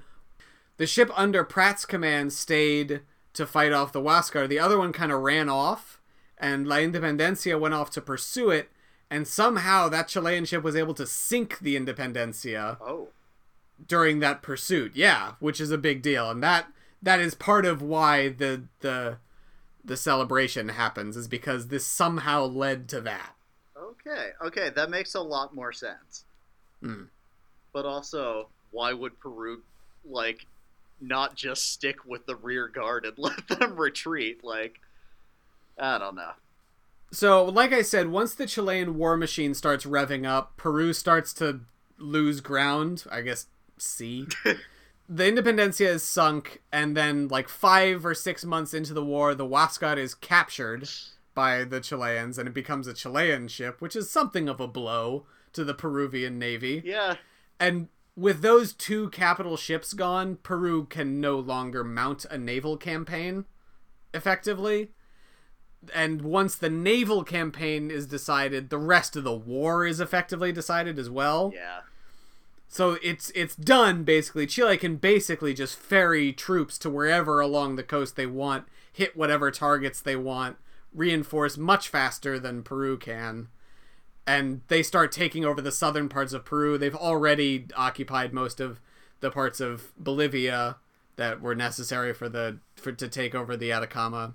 [0.77, 3.01] the ship under Prat's command stayed
[3.33, 4.47] to fight off the Huáscar.
[4.47, 6.01] The other one kind of ran off,
[6.37, 8.69] and La Independencia went off to pursue it.
[9.09, 13.09] And somehow that Chilean ship was able to sink the Independencia Oh.
[13.87, 14.93] during that pursuit.
[14.95, 16.67] Yeah, which is a big deal, and that
[17.01, 19.17] that is part of why the the
[19.83, 23.35] the celebration happens is because this somehow led to that.
[23.77, 26.25] Okay, okay, that makes a lot more sense.
[26.81, 27.03] Hmm.
[27.71, 29.61] But also, why would Peru
[30.03, 30.47] like
[30.99, 34.43] not just stick with the rear guard and let them retreat?
[34.43, 34.79] Like,
[35.79, 36.31] I don't know.
[37.11, 41.61] So, like I said, once the Chilean war machine starts revving up, Peru starts to
[41.97, 43.05] lose ground.
[43.09, 44.27] I guess sea.
[45.09, 49.45] the Independencia is sunk, and then, like five or six months into the war, the
[49.45, 50.89] Huáscar is captured
[51.33, 55.25] by the Chileans, and it becomes a Chilean ship, which is something of a blow
[55.53, 56.81] to the Peruvian navy.
[56.83, 57.15] Yeah,
[57.59, 63.45] And with those two capital ships gone, Peru can no longer mount a naval campaign
[64.13, 64.91] effectively.
[65.93, 70.97] And once the naval campaign is decided, the rest of the war is effectively decided
[70.97, 71.51] as well.
[71.53, 71.81] yeah.
[72.67, 74.47] So it's it's done basically.
[74.47, 79.51] Chile can basically just ferry troops to wherever along the coast they want, hit whatever
[79.51, 80.57] targets they want,
[80.93, 83.49] reinforce much faster than Peru can.
[84.27, 86.77] And they start taking over the southern parts of Peru.
[86.77, 88.79] They've already occupied most of
[89.19, 90.77] the parts of Bolivia
[91.15, 94.33] that were necessary for the for to take over the Atacama.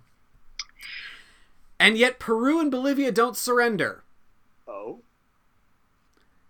[1.78, 4.04] And yet Peru and Bolivia don't surrender.
[4.68, 5.00] Oh,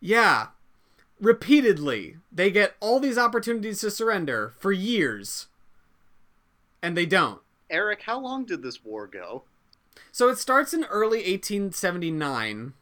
[0.01, 0.49] Yeah.
[1.21, 2.17] Repeatedly.
[2.33, 5.49] They get all these opportunities to surrender for years.
[6.83, 7.41] And they don't.
[7.69, 9.45] Eric, how long did this war go?
[10.11, 12.73] So it starts in early 1879.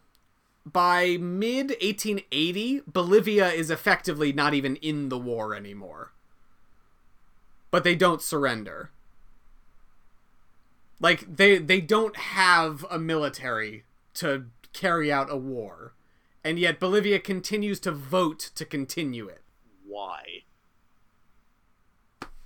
[0.73, 6.13] By mid 1880, Bolivia is effectively not even in the war anymore.
[7.71, 8.91] But they don't surrender.
[11.01, 15.93] Like they they don't have a military to carry out a war.
[16.43, 19.43] And yet Bolivia continues to vote to continue it.
[19.87, 20.43] Why?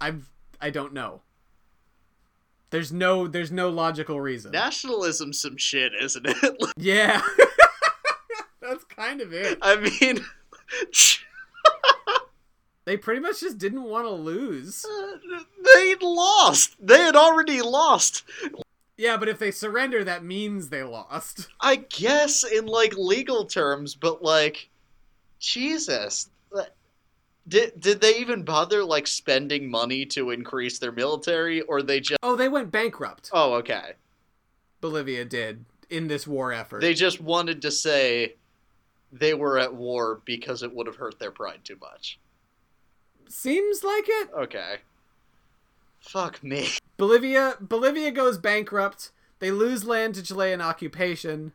[0.01, 0.29] I've
[0.61, 1.23] I don't know.
[2.71, 4.53] There's no there's no logical reason.
[4.53, 6.57] Nationalism, some shit, isn't it?
[6.77, 7.23] Yeah.
[9.13, 9.59] Kind of it.
[9.61, 10.25] I mean,
[12.87, 14.87] They pretty much just didn't want to lose.
[14.87, 15.19] Uh,
[15.75, 16.77] they'd lost.
[16.81, 18.25] They had already lost.
[18.97, 21.49] Yeah, but if they surrender, that means they lost.
[21.61, 24.71] I guess in like legal terms, but like,
[25.39, 26.31] Jesus,
[27.47, 32.19] did did they even bother like spending money to increase their military, or they just?
[32.23, 33.29] Oh, they went bankrupt.
[33.35, 33.93] Oh, okay.
[34.81, 36.81] Bolivia did in this war effort.
[36.81, 38.37] They just wanted to say
[39.13, 42.19] they were at war because it would have hurt their pride too much.
[43.29, 44.31] Seems like it.
[44.35, 44.77] Okay.
[46.01, 46.69] Fuck me.
[46.97, 49.11] Bolivia Bolivia goes bankrupt.
[49.39, 51.53] They lose land to Chilean occupation.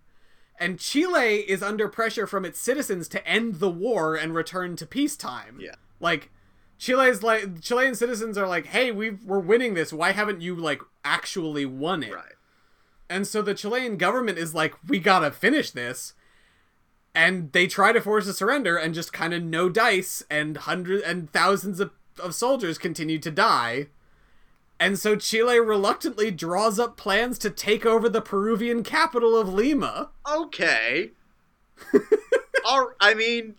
[0.59, 4.85] And Chile is under pressure from its citizens to end the war and return to
[4.85, 5.59] peacetime.
[5.59, 5.75] Yeah.
[5.99, 6.31] Like
[6.77, 9.91] Chile's like Chilean citizens are like, "Hey, we we're winning this.
[9.91, 12.33] Why haven't you like actually won it?" Right.
[13.09, 16.13] And so the Chilean government is like, "We got to finish this."
[17.17, 21.01] And they try to force a surrender and just kind of no dice and hundreds
[21.01, 23.87] and thousands of, of soldiers continue to die.
[24.79, 30.11] And so Chile reluctantly draws up plans to take over the Peruvian capital of Lima.
[30.31, 31.09] Okay.
[32.65, 33.55] All, I mean,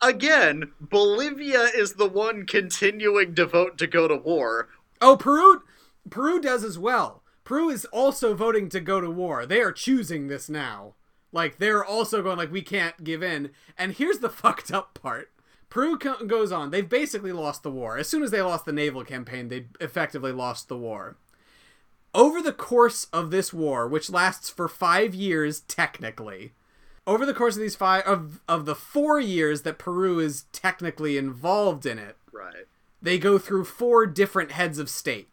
[0.00, 4.70] again, Bolivia is the one continuing to vote to go to war.
[5.02, 5.64] Oh, Peru
[6.08, 7.22] Peru does as well.
[7.44, 9.44] Peru is also voting to go to war.
[9.44, 10.94] They are choosing this now.
[11.32, 13.50] Like they're also going like we can't give in.
[13.78, 15.30] And here's the fucked up part.
[15.68, 16.70] Peru co- goes on.
[16.70, 17.96] They've basically lost the war.
[17.96, 21.16] As soon as they lost the naval campaign, they effectively lost the war.
[22.12, 26.54] Over the course of this war, which lasts for 5 years technically,
[27.06, 31.16] over the course of these 5 of of the 4 years that Peru is technically
[31.16, 32.66] involved in it, Right.
[33.00, 35.28] they go through four different heads of state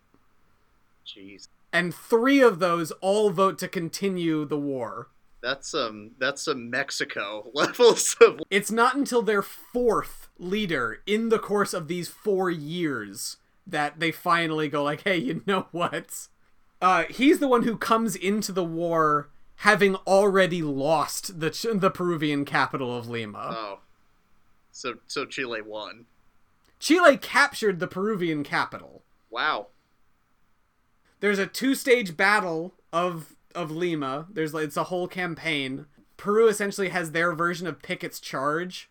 [1.05, 1.47] Jeez.
[1.73, 5.07] and three of those all vote to continue the war.
[5.41, 11.39] That's some that's some Mexico levels of It's not until their fourth leader in the
[11.39, 16.27] course of these four years that they finally go like, "Hey, you know what?"
[16.81, 19.29] Uh, he's the one who comes into the war
[19.61, 23.55] having already lost the Ch- the Peruvian capital of Lima.
[23.57, 23.79] Oh.
[24.71, 26.05] So so Chile won.
[26.79, 29.03] Chile captured the Peruvian capital.
[29.31, 29.67] Wow.
[31.19, 34.27] there's a two-stage battle of of Lima.
[34.31, 35.87] There's like it's a whole campaign.
[36.15, 38.89] Peru essentially has their version of Pickett's charge,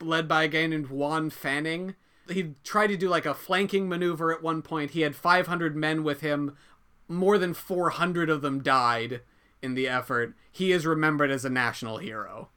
[0.00, 1.94] led by a guy named Juan Fanning.
[2.28, 4.90] He tried to do like a flanking maneuver at one point.
[4.92, 6.56] He had 500 men with him.
[7.08, 9.20] More than 400 of them died
[9.62, 10.34] in the effort.
[10.50, 12.48] He is remembered as a national hero.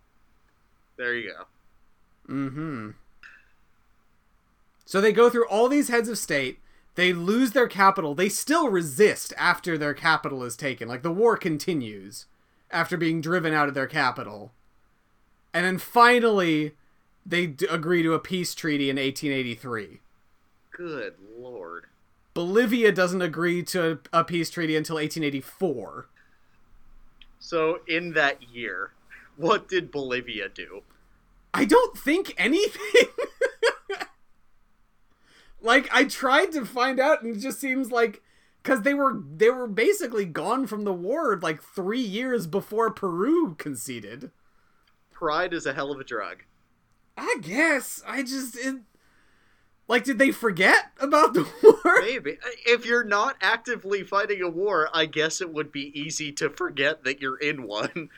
[0.98, 2.34] There you go.
[2.34, 2.90] Mm-hmm.
[4.86, 6.60] So they go through all these heads of state.
[6.96, 8.14] They lose their capital.
[8.16, 10.88] They still resist after their capital is taken.
[10.88, 12.26] Like the war continues
[12.72, 14.52] after being driven out of their capital.
[15.54, 16.74] And then finally,
[17.26, 20.02] they d- agree to a peace treaty in 1883.
[20.72, 21.86] Good lord.
[22.34, 26.08] Bolivia doesn't agree to a peace treaty until 1884.
[27.40, 28.92] So in that year,
[29.36, 30.84] what did Bolivia do?
[31.54, 33.08] I don't think anything.
[35.62, 38.22] like I tried to find out, and it just seems like
[38.64, 43.56] because they were they were basically gone from the war like three years before Peru
[43.56, 44.32] conceded.
[45.12, 46.44] Pride is a hell of a drug.
[47.18, 48.78] I guess I just it,
[49.88, 52.02] like did they forget about the war?
[52.02, 52.38] Maybe.
[52.66, 57.04] If you're not actively fighting a war, I guess it would be easy to forget
[57.04, 58.10] that you're in one.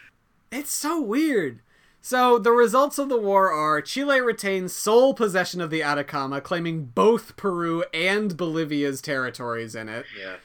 [0.51, 1.61] It's so weird.
[2.01, 6.85] So the results of the war are Chile retains sole possession of the Atacama, claiming
[6.85, 10.05] both Peru and Bolivia's territories in it.
[10.19, 10.37] Yeah.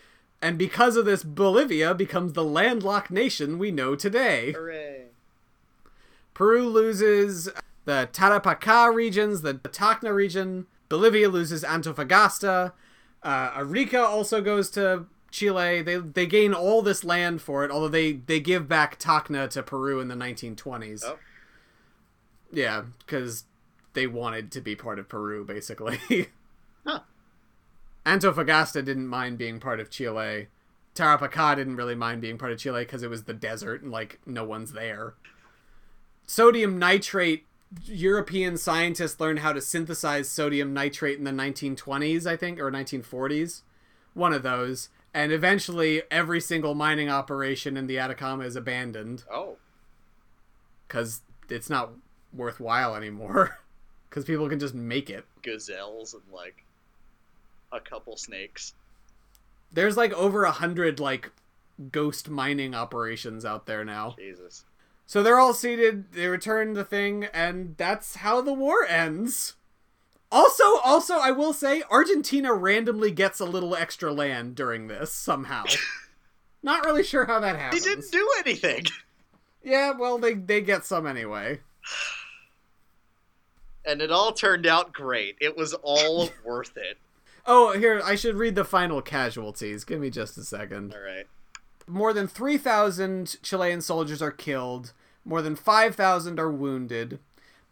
[0.43, 4.53] And because of this, Bolivia becomes the landlocked nation we know today.
[4.53, 5.07] Hooray.
[6.35, 7.49] Peru loses
[7.87, 10.67] the Tarapacá regions, the Tacna region.
[10.91, 12.73] Bolivia loses Antofagasta.
[13.23, 15.81] Uh, Arica also goes to Chile.
[15.81, 19.63] They they gain all this land for it, although they they give back Tacna to
[19.63, 21.03] Peru in the 1920s.
[21.07, 21.19] Oh.
[22.53, 23.45] Yeah, because
[23.95, 26.29] they wanted to be part of Peru, basically.
[26.87, 27.01] Huh.
[28.05, 30.47] Antofagasta didn't mind being part of Chile.
[30.95, 34.21] Tarapacá didn't really mind being part of Chile because it was the desert and like
[34.25, 35.15] no one's there.
[36.27, 37.47] Sodium nitrate.
[37.85, 43.63] European scientists learned how to synthesize sodium nitrate in the 1920s, I think, or 1940s.
[44.15, 44.89] One of those.
[45.13, 49.57] And eventually, every single mining operation in the Atacama is abandoned Oh.
[50.87, 51.91] because it's not
[52.37, 53.59] worthwhile anymore.
[54.09, 55.27] Because people can just make it.
[55.43, 56.65] Gazelles and like
[57.71, 58.73] a couple snakes.
[59.71, 61.33] There's like over a hundred like
[61.93, 64.15] ghost mining operations out there now.
[64.17, 64.65] Jesus.
[65.05, 66.13] So they're all seated.
[66.13, 69.55] They return the thing, and that's how the war ends.
[70.33, 75.65] Also, also, I will say Argentina randomly gets a little extra land during this somehow.
[76.63, 78.85] Not really sure how that He they didn't do anything.
[79.63, 81.59] Yeah, well, they they get some anyway.
[83.87, 85.37] And it all turned out great.
[85.41, 86.99] It was all worth it.
[87.47, 89.85] Oh, here I should read the final casualties.
[89.85, 90.93] Give me just a second.
[90.95, 91.27] All right.
[91.87, 94.93] More than 3,000 Chilean soldiers are killed.
[95.25, 97.21] More than 5,000 are wounded.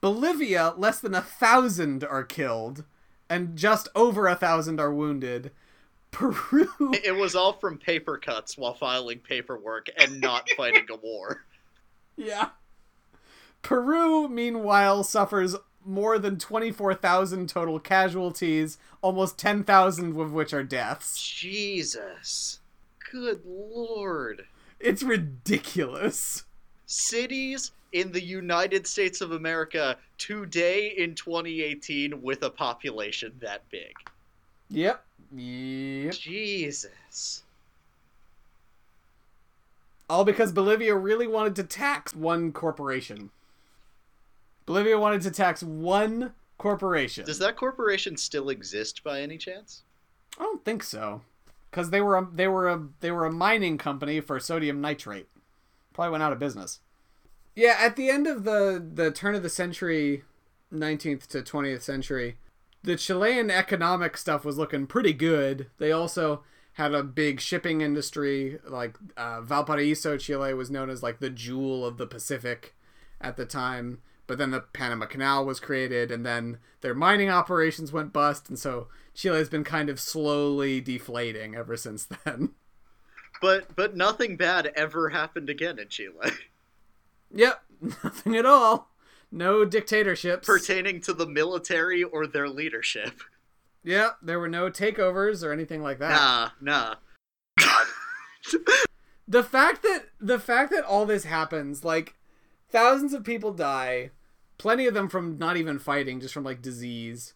[0.01, 2.85] Bolivia, less than a thousand are killed,
[3.29, 5.51] and just over a thousand are wounded.
[6.11, 6.69] Peru,
[7.03, 11.45] It was all from paper cuts while filing paperwork and not fighting a war.
[12.17, 12.51] yeah.
[13.63, 21.23] Peru, meanwhile, suffers more than 24,000 total casualties, almost 10,000 of which are deaths.
[21.23, 22.61] Jesus.
[23.11, 24.47] Good lord.
[24.81, 26.45] It's ridiculous.
[26.87, 33.95] Cities in the United States of America today in 2018 with a population that big.
[34.69, 35.05] Yep.
[35.33, 36.13] Yep.
[36.13, 37.43] Jesus.
[40.11, 43.31] All because Bolivia really wanted to tax one corporation.
[44.67, 47.27] Bolivia wanted to tax one corporation.
[47.27, 49.83] Does that corporation still exist by any chance?
[50.39, 51.23] I don't think so,
[51.71, 55.29] because they were a, they were a they were a mining company for sodium nitrate.
[55.93, 56.81] Probably went out of business.
[57.55, 60.25] Yeah, at the end of the the turn of the century,
[60.71, 62.39] nineteenth to twentieth century,
[62.83, 65.69] the Chilean economic stuff was looking pretty good.
[65.79, 66.43] They also
[66.73, 68.59] had a big shipping industry.
[68.67, 72.75] Like uh, Valparaiso, Chile was known as like the jewel of the Pacific
[73.21, 74.01] at the time.
[74.27, 78.59] But then the Panama Canal was created, and then their mining operations went bust, and
[78.59, 82.51] so Chile's been kind of slowly deflating ever since then.
[83.43, 86.31] But but nothing bad ever happened again in Chile
[87.35, 87.63] Yep,
[88.03, 88.91] nothing at all.
[89.31, 90.47] No dictatorships.
[90.47, 93.21] pertaining to the military or their leadership.
[93.83, 96.11] Yep, there were no takeovers or anything like that.
[96.11, 96.95] Nah, nah.
[99.29, 102.15] the fact that the fact that all this happens like
[102.75, 104.11] thousands of people die.
[104.59, 107.35] Plenty of them from not even fighting just from like disease.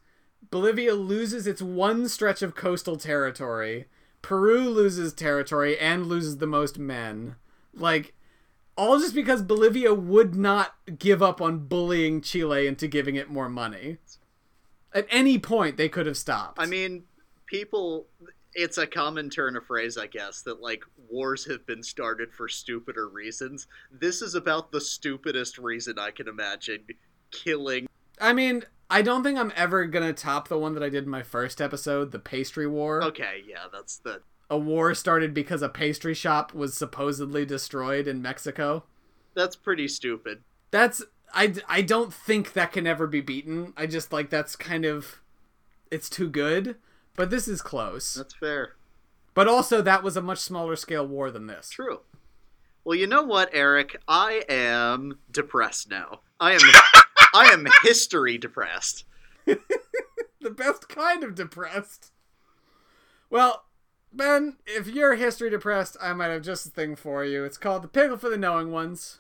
[0.50, 3.86] Bolivia loses its one stretch of coastal territory.
[4.20, 7.36] Peru loses territory and loses the most men.
[7.72, 8.14] Like
[8.76, 13.48] all just because bolivia would not give up on bullying chile into giving it more
[13.48, 13.98] money.
[14.92, 16.60] At any point they could have stopped.
[16.60, 17.04] I mean,
[17.46, 18.06] people.
[18.58, 22.48] It's a common turn of phrase, I guess, that like wars have been started for
[22.48, 23.68] stupider reasons.
[23.92, 26.84] This is about the stupidest reason I can imagine
[27.30, 27.86] killing.
[28.20, 31.10] I mean, I don't think I'm ever gonna top the one that I did in
[31.10, 33.00] my first episode, the pastry war.
[33.04, 34.22] Okay, yeah, that's the.
[34.50, 38.82] A war started because a pastry shop was supposedly destroyed in Mexico.
[39.34, 40.42] That's pretty stupid.
[40.72, 41.00] That's
[41.32, 43.72] I, I don't think that can ever be beaten.
[43.76, 45.20] I just like that's kind of
[45.92, 46.74] it's too good,
[47.18, 48.14] but this is close.
[48.14, 48.76] That's fair.
[49.34, 51.68] But also that was a much smaller scale war than this.
[51.68, 52.00] True.
[52.84, 54.00] Well, you know what, Eric?
[54.06, 56.20] I am depressed now.
[56.40, 56.60] I am.
[57.34, 59.04] I am history depressed.
[59.44, 62.12] the best kind of depressed.
[63.30, 63.64] Well,
[64.12, 67.44] Ben, if you're history depressed, I might have just a thing for you.
[67.44, 69.18] It's called The Pickle for the Knowing Ones.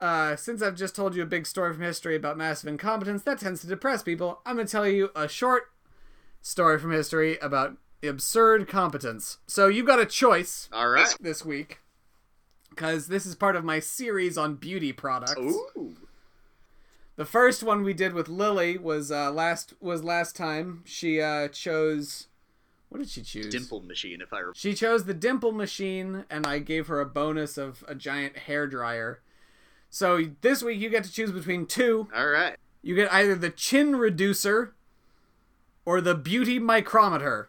[0.00, 3.38] Uh, since I've just told you a big story from history about massive incompetence, that
[3.38, 4.40] tends to depress people.
[4.44, 5.70] I'm going to tell you a short
[6.40, 9.38] story from history about absurd competence.
[9.46, 11.14] So you've got a choice All right.
[11.20, 11.80] this week,
[12.70, 15.38] because this is part of my series on beauty products.
[15.38, 15.96] Ooh.
[17.16, 20.82] The first one we did with Lily was uh, last was last time.
[20.86, 22.28] She uh, chose
[22.88, 23.48] what did she choose?
[23.52, 24.54] Dimple machine, if I remember.
[24.56, 28.66] She chose the dimple machine, and I gave her a bonus of a giant hair
[28.66, 29.20] dryer.
[29.90, 32.08] So this week you get to choose between two.
[32.14, 32.56] All right.
[32.82, 34.74] You get either the chin reducer
[35.88, 37.48] or the beauty micrometer.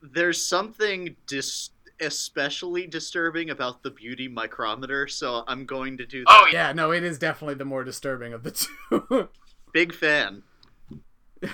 [0.00, 6.30] There's something dis- especially disturbing about the beauty micrometer, so I'm going to do that.
[6.30, 9.28] Oh, Yeah, no, it is definitely the more disturbing of the two.
[9.72, 10.44] Big fan.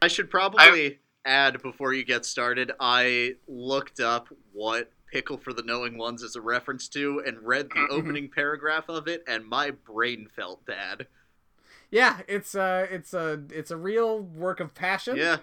[0.00, 2.70] I should probably add before you get started.
[2.78, 7.68] I looked up what Pickle for the Knowing Ones is a reference to and read
[7.70, 7.94] the mm-hmm.
[7.94, 11.08] opening paragraph of it, and my brain felt bad.
[11.92, 15.36] Yeah, it's uh it's a it's a real work of passion Yeah,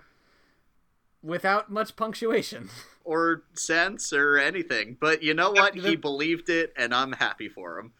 [1.23, 2.69] without much punctuation.
[3.03, 4.97] or sense or anything.
[4.99, 5.75] But you know what?
[5.75, 7.93] He believed it, and I'm happy for him.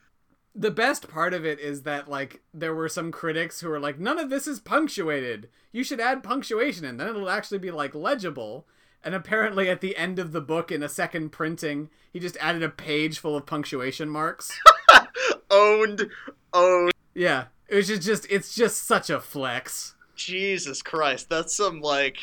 [0.56, 4.00] the best part of it is that like there were some critics who were like
[4.00, 7.94] none of this is punctuated you should add punctuation and then it'll actually be like
[7.94, 8.66] legible
[9.04, 12.64] and apparently at the end of the book in a second printing he just added
[12.64, 14.52] a page full of punctuation marks
[15.52, 16.10] Owned,
[16.52, 16.92] owned.
[17.14, 17.46] yeah
[17.76, 22.18] was just, just it's just such a flex Jesus Christ, that's some like,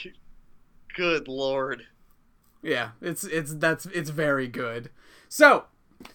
[0.95, 1.87] good lord.
[2.63, 4.91] Yeah, it's it's that's it's very good.
[5.29, 5.65] So,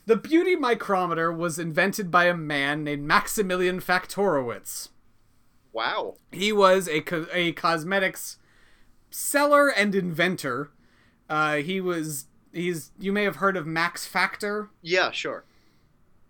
[0.05, 4.89] the beauty micrometer was invented by a man named Maximilian Faktorowicz.
[5.73, 6.15] Wow.
[6.31, 8.37] He was a co- a cosmetics
[9.09, 10.71] seller and inventor.
[11.29, 14.69] Uh, he was he's you may have heard of Max Factor.
[14.83, 15.45] Yeah, sure.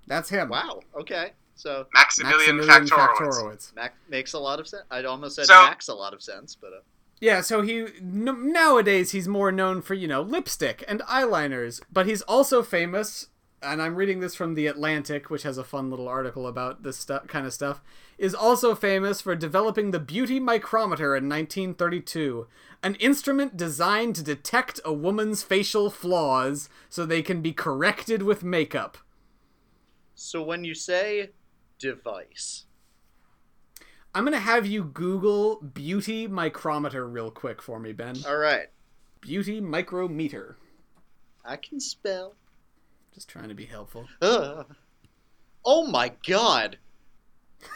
[0.08, 0.50] That's him.
[0.50, 0.82] Wow.
[0.98, 1.34] Okay.
[1.62, 3.18] So Maximilian, Maximilian Factorowicz.
[3.44, 3.76] Faktorowicz.
[3.76, 4.84] Mac makes a lot of sense.
[4.90, 6.80] I almost said So- Max a lot of sense, but uh,
[7.20, 12.08] Yeah, so he n- nowadays he's more known for you know lipstick and eyeliners, but
[12.08, 13.28] he's also famous.
[13.64, 16.98] And I'm reading this from the Atlantic, which has a fun little article about this
[16.98, 17.80] stu- kind of stuff.
[18.18, 22.48] Is also famous for developing the beauty micrometer in 1932,
[22.82, 28.44] an instrument designed to detect a woman's facial flaws so they can be corrected with
[28.44, 28.98] makeup.
[30.16, 31.30] so when you say
[31.82, 32.66] device,
[34.14, 38.16] I'm gonna have you Google beauty micrometer real quick for me, Ben.
[38.28, 38.68] all right,
[39.22, 40.58] Beauty micrometer.
[41.46, 42.36] I can spell.
[43.14, 44.08] Just trying to be helpful.
[44.22, 44.76] Ugh.
[45.66, 46.78] Oh my god.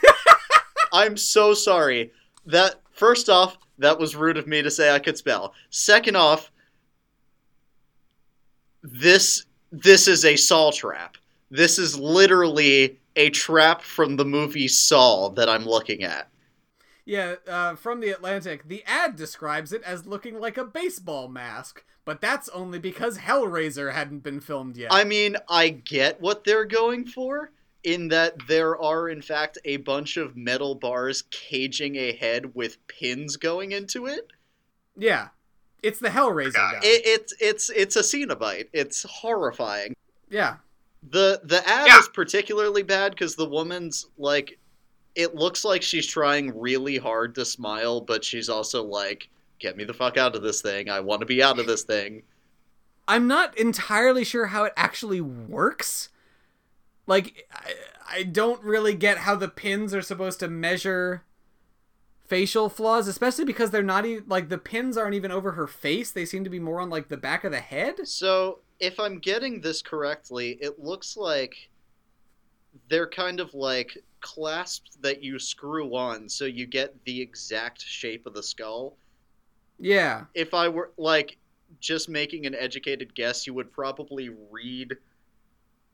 [0.93, 2.12] I'm so sorry.
[2.45, 5.53] That first off, that was rude of me to say I could spell.
[5.70, 6.51] Second off,
[8.82, 11.18] this this is a Saw trap.
[11.51, 16.30] This is literally a trap from the movie Saw that I'm looking at.
[17.05, 21.84] Yeah, uh, from the Atlantic, the ad describes it as looking like a baseball mask,
[22.03, 24.91] but that's only because Hellraiser hadn't been filmed yet.
[24.91, 27.51] I mean, I get what they're going for
[27.84, 32.86] in that there are in fact a bunch of metal bars caging a head with
[32.88, 34.32] pins going into it.
[34.97, 35.28] yeah,
[35.84, 36.74] it's the Hellraiser God.
[36.74, 36.80] guy.
[36.82, 38.70] It, it's it's it's a Cenobite.
[38.74, 39.95] It's horrifying.
[40.30, 40.55] yeah,
[41.10, 41.99] the The ad Yeah.
[41.99, 44.58] is particularly bad because the woman's like,
[45.16, 49.30] it looks like she's trying really hard to smile, but she's also like,
[49.60, 50.89] "Get me the fuck out of this thing.
[50.89, 52.24] I want to be out of this thing."
[53.08, 56.10] I'm not entirely sure how it actually works.
[57.08, 57.74] Like, I,
[58.20, 61.24] I don't really get how the pins are supposed to measure
[62.28, 66.10] facial flaws, especially because they're not even like the pins aren't even over her face.
[66.10, 68.08] They seem to be more on like the back of the head.
[68.08, 71.69] So, if I'm getting this correctly, it looks like
[72.89, 78.26] they're kind of like clasps that you screw on so you get the exact shape
[78.26, 78.97] of the skull.
[79.78, 81.38] Yeah, If I were like
[81.80, 84.95] just making an educated guess, you would probably read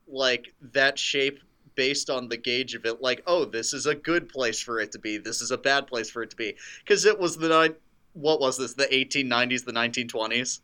[0.07, 1.39] like that shape
[1.75, 4.91] based on the gauge of it like, "Oh, this is a good place for it
[4.93, 5.17] to be.
[5.17, 6.55] This is a bad place for it to be."
[6.85, 7.75] Cuz it was the ni-
[8.13, 8.73] what was this?
[8.73, 10.61] The 1890s, the 1920s?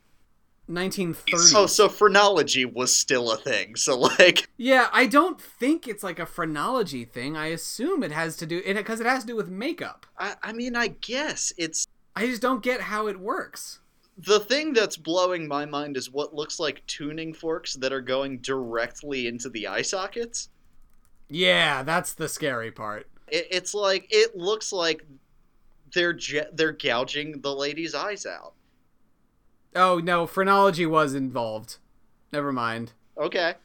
[0.68, 1.54] 1930.
[1.56, 3.76] Oh, so phrenology was still a thing.
[3.76, 7.38] So like, Yeah, I don't think it's like a phrenology thing.
[7.38, 10.06] I assume it has to do it because it has to do with makeup.
[10.18, 13.80] I, I mean, I guess it's I just don't get how it works.
[14.18, 18.40] the thing that's blowing my mind is what looks like tuning forks that are going
[18.40, 20.50] directly into the eye sockets.
[21.30, 23.08] Yeah, that's the scary part.
[23.28, 25.06] It, it's like it looks like
[25.94, 26.18] they're
[26.54, 28.54] they're gouging the lady's eyes out.
[29.76, 31.78] Oh no, phrenology was involved.
[32.32, 32.94] Never mind.
[33.18, 33.56] Okay.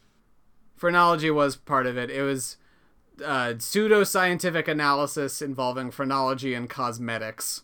[0.77, 2.11] Phrenology was part of it.
[2.11, 2.57] It was
[3.25, 7.63] uh, pseudo-scientific analysis involving phrenology and cosmetics.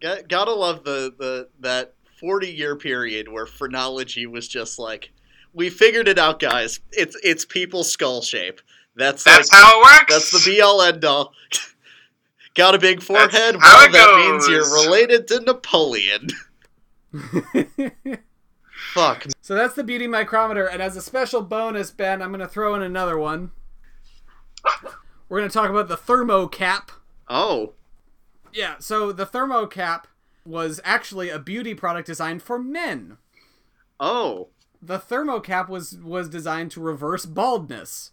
[0.00, 5.10] Got, gotta love the, the that 40 year period where phrenology was just like
[5.52, 8.60] we figured it out guys it's it's people's skull shape
[8.96, 10.12] that's That's like, how it works.
[10.12, 11.32] that's the be all end all
[12.54, 16.28] got a big forehead how well it that means you're related to napoleon
[18.94, 22.46] fuck so that's the beauty micrometer, and as a special bonus, Ben, I'm going to
[22.46, 23.50] throw in another one.
[25.28, 26.90] We're going to talk about the thermocap.
[27.28, 27.72] oh
[28.52, 30.04] Yeah, so the thermocap
[30.44, 33.16] was actually a beauty product designed for men.
[33.98, 34.48] oh
[34.82, 38.10] The thermocap was was designed to reverse baldness.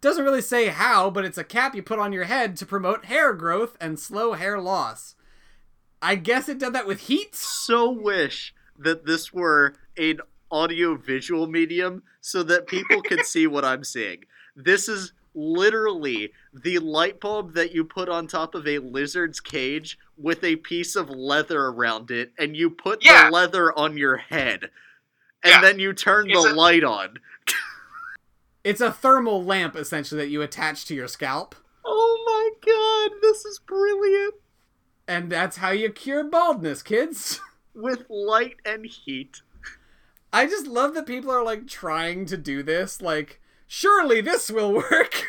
[0.00, 3.06] Doesn't really say how, but it's a cap you put on your head to promote
[3.06, 5.15] hair growth and slow hair loss.
[6.06, 7.34] I guess it did that with heat.
[7.34, 10.20] so wish that this were an
[10.52, 14.24] audio visual medium so that people could see what I'm seeing.
[14.54, 19.98] This is literally the light bulb that you put on top of a lizard's cage
[20.16, 23.24] with a piece of leather around it, and you put Yeah.
[23.24, 24.70] the leather on your head.
[25.42, 25.60] And Yeah.
[25.60, 27.18] then you turn It's the a- light on.
[28.64, 31.54] It's a thermal lamp essentially that you attach to your scalp,
[31.84, 32.50] Oh my
[33.12, 34.34] god, this is brilliant.
[35.08, 37.40] And that's how you cure baldness, kids.
[37.74, 39.42] With light and heat.
[40.32, 43.00] I just love that people are like trying to do this.
[43.02, 45.24] Like, surely this will work.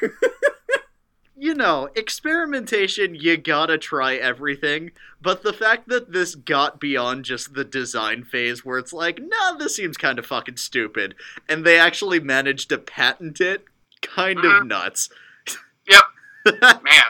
[1.36, 4.92] you know, experimentation, you gotta try everything.
[5.22, 9.54] But the fact that this got beyond just the design phase where it's like, nah,
[9.58, 11.16] this seems kind of fucking stupid,
[11.50, 13.66] and they actually managed to patent it,
[14.02, 14.68] kind of Mhm.
[14.68, 15.10] nuts.
[15.90, 17.04] Yep, man.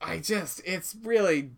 [0.00, 1.50] I just, it's really,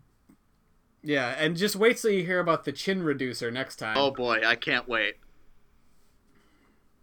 [1.03, 1.35] yeah.
[1.37, 3.97] And just wait till you hear about the chin reducer next time.
[3.97, 5.15] oh boy, I can't wait.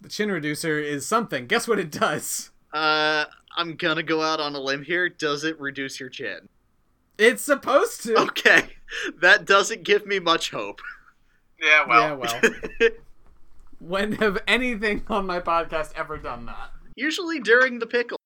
[0.01, 1.47] The chin reducer is something.
[1.47, 2.51] Guess what it does?
[2.73, 3.25] Uh,
[3.57, 5.09] I'm gonna go out on a limb here.
[5.09, 6.49] Does it reduce your chin?
[7.19, 8.17] It's supposed to.
[8.29, 8.75] Okay,
[9.21, 10.81] that doesn't give me much hope.
[11.61, 12.21] Yeah, well.
[12.23, 12.91] yeah, well.
[13.81, 16.71] when have anything on my podcast ever done that?
[16.95, 18.18] Usually during the pickle.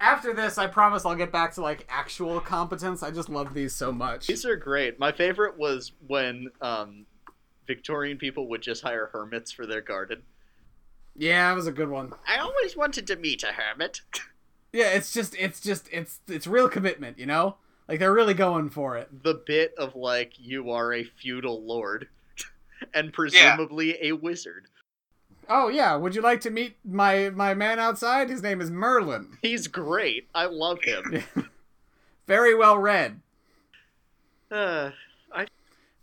[0.00, 3.02] After this, I promise I'll get back to like actual competence.
[3.02, 4.26] I just love these so much.
[4.26, 4.98] These are great.
[4.98, 7.04] My favorite was when um,
[7.66, 10.22] Victorian people would just hire hermits for their garden.
[11.16, 12.12] Yeah, that was a good one.
[12.28, 14.00] I always wanted to meet a hermit.
[14.70, 17.18] Yeah, it's just, it's just, it's, it's real commitment.
[17.18, 17.56] You know,
[17.88, 19.22] like they're really going for it.
[19.22, 22.06] the bit of like you are a feudal lord
[22.94, 24.66] and presumably a wizard.
[25.48, 28.28] Oh yeah, would you like to meet my my man outside?
[28.30, 29.38] His name is Merlin.
[29.42, 30.28] He's great.
[30.34, 31.24] I love him.
[32.26, 33.20] Very well read.
[34.50, 34.90] Uh,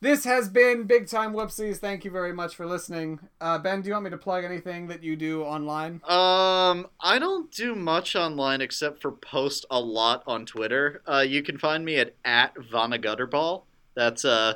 [0.02, 1.78] This has been Big Time Whoopsies.
[1.78, 3.20] Thank you very much for listening.
[3.42, 5.94] Uh, ben, do you want me to plug anything that you do online?
[6.08, 11.02] um, I don't do much online except for post a lot on Twitter.
[11.08, 13.64] Uh, you can find me at at Vonagutterball.
[13.96, 14.56] That's uh,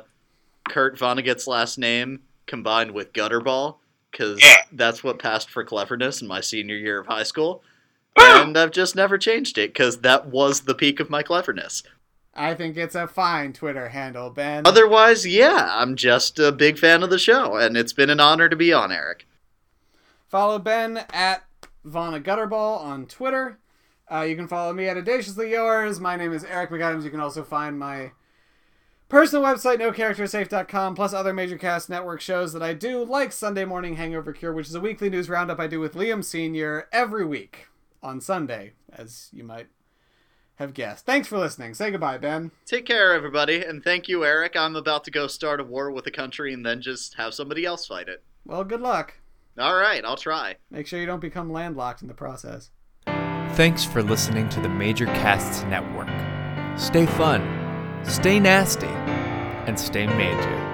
[0.68, 3.76] Kurt Vonnegut's last name combined with Gutterball,
[4.10, 4.56] because Yeah.
[4.72, 7.62] that's what passed for cleverness in my senior year of high school.
[8.16, 11.82] And I've just never changed it because that was the peak of my cleverness.
[12.34, 14.66] I think it's a fine Twitter handle, Ben.
[14.66, 18.48] Otherwise, yeah, I'm just a big fan of the show, and it's been an honor
[18.48, 19.26] to be on, Eric.
[20.28, 21.44] Follow Ben at
[21.86, 23.58] Vonna Gutterball on Twitter.
[24.10, 26.00] Uh, you can follow me at Audaciously Yours.
[26.00, 27.04] My name is Eric McAdams.
[27.04, 28.12] You can also find my
[29.10, 33.96] personal website, nocharactersafe.com, plus other Major Cast Network shows that I do, like Sunday Morning
[33.96, 36.88] Hangover Cure, which is a weekly news roundup I do with Liam Sr.
[36.92, 37.66] every week
[38.02, 39.66] on Sunday, as you might
[40.54, 41.04] have guessed.
[41.04, 41.74] Thanks for listening.
[41.74, 42.52] Say goodbye, Ben.
[42.64, 44.56] Take care, everybody, and thank you, Eric.
[44.56, 47.66] I'm about to go start a war with a country and then just have somebody
[47.66, 48.22] else fight it.
[48.46, 49.14] Well, good luck.
[49.58, 50.56] All right, I'll try.
[50.70, 52.70] Make sure you don't become landlocked in the process.
[53.54, 56.08] Thanks for listening to the Major Casts Network.
[56.78, 57.42] Stay fun,
[58.04, 58.86] stay nasty,
[59.66, 60.69] and stay major.